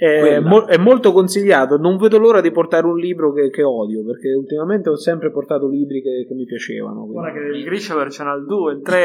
È, 0.00 0.40
mo- 0.40 0.64
è 0.64 0.78
molto 0.78 1.12
consigliato. 1.12 1.76
Non 1.76 1.98
vedo 1.98 2.16
l'ora 2.18 2.40
di 2.40 2.50
portare 2.50 2.86
un 2.86 2.96
libro 2.96 3.32
che, 3.32 3.50
che 3.50 3.62
odio. 3.62 4.02
Perché 4.04 4.32
ultimamente 4.32 4.88
ho 4.88 4.96
sempre 4.96 5.30
portato 5.30 5.68
libri 5.68 6.00
che, 6.00 6.24
che 6.26 6.34
mi 6.34 6.44
piacevano. 6.46 7.00
quindi- 7.06 7.12
Guarda 7.12 7.32
che 7.38 7.44
il 7.58 7.64
Grishaver 7.64 8.10
ce 8.10 8.24
n'ha 8.24 8.32
il 8.34 8.46
2, 8.46 8.72
il 8.72 8.80
3. 8.80 9.04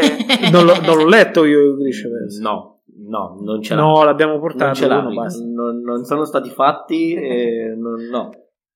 Non, 0.52 0.64
l'ho, 0.66 0.80
non 0.86 0.98
l'ho 0.98 1.08
letto 1.08 1.44
io 1.44 1.72
il 1.72 1.76
Grishaverse. 1.78 2.42
No, 2.42 2.80
no, 3.08 3.38
non 3.42 3.62
ce 3.62 3.76
l'ha. 3.76 3.82
No, 3.82 4.04
l'abbiamo 4.06 4.32
non 4.34 4.42
portato 4.42 4.74
ce 4.76 4.88
l'ha. 4.88 5.00
uno, 5.00 5.14
basta. 5.14 5.44
Non, 5.44 5.82
non 5.82 6.06
sono 6.06 6.24
stati 6.24 6.50
fatti 6.50 7.14
e 7.14 7.76
non, 7.78 8.02
no. 8.10 8.30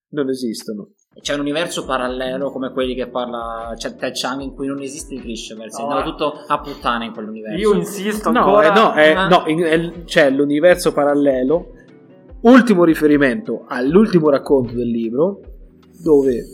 Non 0.10 0.27
esistono. 0.29 0.89
C'è 1.17 1.34
un 1.34 1.39
universo 1.39 1.86
parallelo 1.86 2.52
come 2.52 2.72
quelli 2.72 2.93
che 2.93 3.08
parla 3.08 3.74
c'è 3.76 3.95
Ted 3.95 4.12
Chang 4.13 4.41
in 4.41 4.54
cui 4.54 4.67
non 4.67 4.80
esiste 4.80 5.15
il 5.15 5.22
Grishaverse, 5.22 5.82
è 5.82 5.84
No, 5.84 5.89
andato 5.89 6.08
eh. 6.08 6.12
tutto 6.12 6.34
a 6.48 6.60
puttana 6.62 7.04
in 7.04 7.12
quell'universo. 7.13 7.58
Io 7.58 7.74
insisto 7.74 8.32
No, 8.32 8.39
ancora. 8.39 8.67
eh, 9.04 9.13
no, 9.13 9.15
ma- 9.15 9.28
no, 9.28 9.43
in- 9.48 9.60
è- 9.63 10.04
c'è 10.06 10.30
l'universo 10.30 10.93
parallelo. 10.93 11.74
Ultimo 12.41 12.84
riferimento 12.86 13.65
all'ultimo 13.67 14.30
racconto 14.30 14.74
del 14.74 14.88
libro, 14.88 15.41
dove 16.02 16.45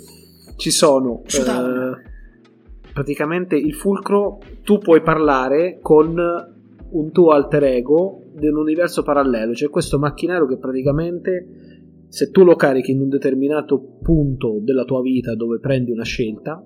ci 0.56 0.72
sono 0.72 1.22
eh, 1.26 2.92
praticamente 2.94 3.56
il 3.58 3.74
fulcro. 3.76 4.40
Tu 4.64 4.80
puoi 4.80 5.02
parlare 5.02 5.80
con 5.82 6.16
un 6.90 7.12
tuo 7.12 7.30
alter 7.32 7.64
ego 7.66 8.24
dell'universo 8.34 9.04
parallelo. 9.04 9.52
C'è 9.52 9.70
questo 9.70 10.00
macchinario 10.00 10.48
che 10.48 10.58
praticamente, 10.58 11.75
se 12.16 12.32
tu 12.32 12.46
lo 12.46 12.56
carichi 12.56 12.92
in 12.92 13.02
un 13.02 13.10
determinato 13.10 13.98
punto 14.02 14.60
della 14.62 14.86
tua 14.86 15.02
vita 15.02 15.36
dove 15.36 15.60
prendi 15.60 15.92
una 15.92 16.06
scelta, 16.06 16.66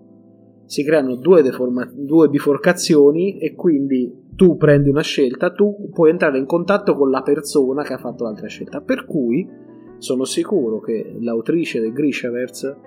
si 0.64 0.84
creano 0.84 1.16
due, 1.16 1.42
deforma- 1.42 1.92
due 1.92 2.28
biforcazioni 2.28 3.40
e 3.40 3.56
quindi 3.56 4.28
tu 4.36 4.58
prendi 4.58 4.90
una 4.90 5.02
scelta, 5.02 5.52
tu 5.52 5.90
puoi 5.92 6.12
entrare 6.12 6.38
in 6.38 6.46
contatto 6.46 6.96
con 6.96 7.10
la 7.10 7.24
persona 7.24 7.82
che 7.82 7.94
ha 7.94 7.98
fatto 7.98 8.26
l'altra 8.26 8.46
scelta. 8.46 8.82
Per 8.82 9.06
cui 9.06 9.50
sono 9.98 10.24
sicuro 10.24 10.80
che 10.82 11.16
l'autrice 11.20 11.80
del 11.80 11.94
Grishaverse, 11.94 12.78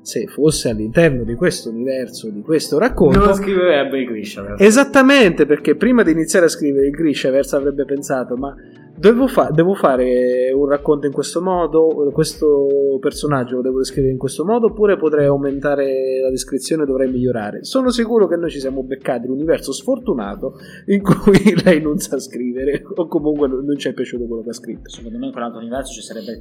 se 0.00 0.28
fosse 0.28 0.68
all'interno 0.68 1.24
di 1.24 1.34
questo 1.34 1.70
universo, 1.70 2.30
di 2.30 2.42
questo 2.42 2.78
racconto, 2.78 3.24
Non 3.24 3.34
scriverebbe 3.34 3.98
il 3.98 4.06
Grisha. 4.06 4.54
Esattamente, 4.56 5.46
perché 5.46 5.74
prima 5.74 6.04
di 6.04 6.12
iniziare 6.12 6.46
a 6.46 6.48
scrivere 6.48 6.86
il 6.86 6.92
Grishaverse 6.92 7.56
avrebbe 7.56 7.84
pensato, 7.84 8.36
ma 8.36 8.54
devo, 8.96 9.26
fa- 9.26 9.50
devo 9.50 9.74
fare 9.74 10.52
un 10.52 10.68
racconto 10.68 11.06
in 11.06 11.12
questo 11.12 11.42
modo, 11.42 12.10
questo 12.12 12.98
personaggio 13.00 13.56
lo 13.56 13.62
devo 13.62 13.78
descrivere 13.78 14.12
in 14.12 14.18
questo 14.18 14.44
modo, 14.44 14.66
oppure 14.66 14.96
potrei 14.96 15.26
aumentare 15.26 16.20
la 16.22 16.30
descrizione, 16.30 16.84
dovrei 16.84 17.10
migliorare. 17.10 17.64
Sono 17.64 17.90
sicuro 17.90 18.26
che 18.26 18.36
noi 18.36 18.50
ci 18.50 18.60
siamo 18.60 18.82
beccati 18.82 19.26
l'universo 19.26 19.72
sfortunato 19.72 20.54
in 20.86 21.02
cui 21.02 21.54
lei 21.64 21.80
non 21.80 21.98
sa 21.98 22.18
scrivere, 22.18 22.82
o 22.94 23.06
comunque 23.06 23.48
non 23.48 23.76
ci 23.76 23.88
è 23.88 23.92
piaciuto 23.92 24.26
quello 24.26 24.42
che 24.42 24.50
ha 24.50 24.54
scritto. 24.54 24.88
Secondo 24.88 25.18
me 25.18 25.26
in 25.26 25.32
quell'altro 25.32 25.60
universo 25.60 25.92
ci 25.92 26.02
sarebbe 26.02 26.38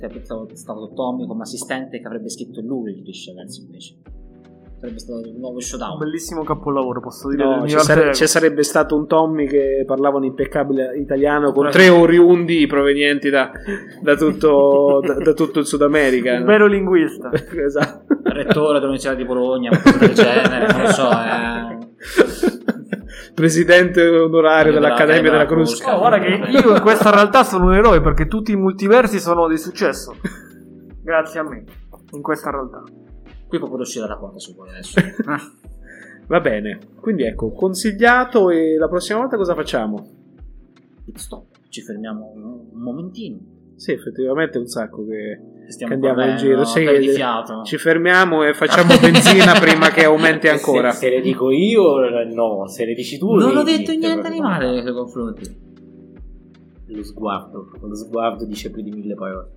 stato, 0.53 0.91
Tommy 0.93 1.25
come 1.25 1.41
assistente 1.41 1.99
che 1.99 2.05
avrebbe 2.05 2.29
scritto 2.29 2.61
lui 2.61 2.91
il 2.91 3.03
Grishaverse 3.03 3.61
invece. 3.61 4.22
Sarebbe 4.83 4.99
stato 4.99 5.19
il 5.21 5.37
nuovo 5.37 5.55
Un 5.55 5.61
showdown. 5.61 5.97
bellissimo 5.97 6.43
capolavoro, 6.43 6.99
posso 6.99 7.29
dire. 7.29 7.45
No, 7.45 7.65
ci, 7.65 7.79
sare- 7.79 8.13
ci 8.13 8.27
sarebbe 8.27 8.63
stato 8.63 8.97
un 8.97 9.07
Tommy 9.07 9.47
che 9.47 9.85
parlava 9.87 10.17
un 10.17 10.25
impeccabile 10.25 10.97
italiano 10.97 11.53
con 11.53 11.69
tre 11.69 11.87
oriundi 11.87 12.67
provenienti 12.67 13.29
da, 13.29 13.49
da 14.01 14.15
tutto, 14.17 14.99
da, 15.07 15.13
da 15.13 15.31
tutto 15.31 15.59
il 15.59 15.65
Sud 15.65 15.83
America. 15.83 16.33
Un 16.33 16.39
no? 16.39 16.45
vero 16.47 16.67
linguista. 16.67 17.31
esatto. 17.31 18.13
Rettore 18.23 18.79
dell'Università 18.79 19.13
di 19.13 19.23
Bologna, 19.23 19.69
qualcosa 19.69 19.97
del 19.99 20.13
genere, 20.15 20.73
non 20.73 20.81
lo 20.81 20.87
so. 20.91 21.09
Eh. 21.11 21.77
Presidente 23.33 24.05
onorario 24.05 24.73
dell'Accademia 24.73 25.31
della 25.31 25.45
Crusca. 25.45 25.95
Oh, 25.95 25.99
guarda 25.99 26.19
che 26.19 26.41
io 26.51 26.75
in 26.75 26.81
questa 26.81 27.09
realtà 27.09 27.45
sono 27.45 27.67
un 27.67 27.73
eroe 27.73 28.01
perché 28.01 28.27
tutti 28.27 28.51
i 28.51 28.57
multiversi 28.57 29.21
sono 29.21 29.47
di 29.47 29.57
successo. 29.57 30.13
Grazie 31.01 31.39
a 31.39 31.43
me. 31.43 31.63
In 32.11 32.21
questa 32.21 32.51
realtà. 32.51 32.83
Qui 33.53 33.59
può 33.59 33.77
uscire 33.77 34.07
dalla 34.07 34.17
porta 34.17 34.39
su 34.39 34.55
quello 34.55 34.71
adesso. 34.71 34.99
Ah. 35.25 35.39
Va 36.25 36.39
bene, 36.39 36.79
quindi 37.01 37.23
ecco, 37.23 37.51
consigliato 37.51 38.49
e 38.49 38.77
la 38.77 38.87
prossima 38.87 39.19
volta 39.19 39.35
cosa 39.35 39.53
facciamo? 39.53 40.07
Pit 41.03 41.17
stop. 41.17 41.45
Ci 41.67 41.81
fermiamo 41.81 42.31
un 42.33 42.43
un 42.71 42.81
momentino. 42.81 43.37
Sì, 43.75 43.91
effettivamente 43.91 44.57
è 44.57 44.61
un 44.61 44.67
sacco 44.67 45.05
che, 45.05 45.67
Stiamo 45.67 45.89
che 45.89 46.07
andiamo 46.07 46.21
in 46.21 46.35
correndo, 46.37 46.63
giro. 46.63 46.65
Sì, 46.65 47.65
ci 47.65 47.77
fermiamo 47.77 48.43
e 48.43 48.53
facciamo 48.53 48.97
benzina 48.99 49.53
prima 49.61 49.89
che 49.89 50.05
aumenti 50.05 50.47
ancora. 50.47 50.91
Se, 50.91 50.99
se 50.99 51.09
le 51.09 51.21
dico 51.21 51.51
io, 51.51 51.99
no. 52.33 52.67
Se 52.67 52.85
le 52.85 52.93
dici 52.93 53.19
tu, 53.19 53.35
Non 53.35 53.55
ho 53.55 53.63
detto 53.63 53.91
te 53.91 53.97
niente 53.97 54.29
di 54.31 54.39
male 54.39 54.71
nei 54.71 54.81
tuoi 54.81 54.93
confronti. 54.93 55.71
Lo 56.87 57.03
sguardo, 57.03 57.69
lo 57.79 57.95
sguardo 57.95 58.45
dice 58.45 58.71
più 58.71 58.81
di 58.81 58.91
mille 58.91 59.13
parole. 59.13 59.49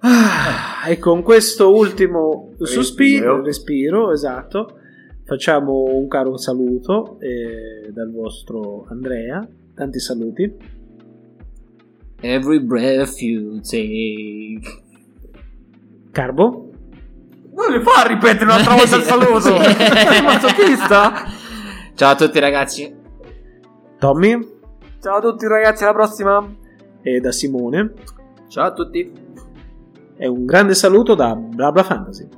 Ah, 0.00 0.88
e 0.88 0.98
con 0.98 1.22
questo 1.22 1.74
ultimo 1.74 2.52
sospiro, 2.58 3.42
Respiro. 3.42 3.42
respiro, 3.42 4.12
esatto, 4.12 4.78
facciamo 5.24 5.84
un 5.84 6.06
caro 6.08 6.36
saluto 6.36 7.18
eh, 7.20 7.90
dal 7.92 8.10
vostro 8.12 8.86
Andrea. 8.88 9.46
Tanti 9.74 9.98
saluti. 10.00 10.52
Every 12.20 12.60
breath 12.60 13.20
you 13.20 13.60
take. 13.60 14.60
Carbo. 16.10 16.70
Non 17.54 17.70
le 17.72 17.80
fa 17.80 18.02
a 18.02 18.06
ripetere 18.06 18.44
un'altra 18.44 18.74
volta 18.74 18.96
il 18.96 19.02
saluto. 19.02 19.40
Sei 19.62 20.22
masochista? 20.22 21.12
Ciao 21.94 22.10
a 22.12 22.14
tutti 22.16 22.38
ragazzi. 22.38 22.94
Tommy 23.98 24.56
Ciao 25.00 25.16
a 25.16 25.20
tutti 25.20 25.46
ragazzi, 25.46 25.82
alla 25.84 25.92
prossima. 25.92 26.44
e 27.02 27.20
da 27.20 27.30
Simone. 27.32 27.92
Ciao 28.48 28.66
a 28.66 28.72
tutti. 28.72 29.12
E 30.20 30.26
un 30.26 30.44
grande 30.44 30.74
saluto 30.74 31.14
da 31.14 31.34
Blabla 31.34 31.84
Fantasy. 31.84 32.28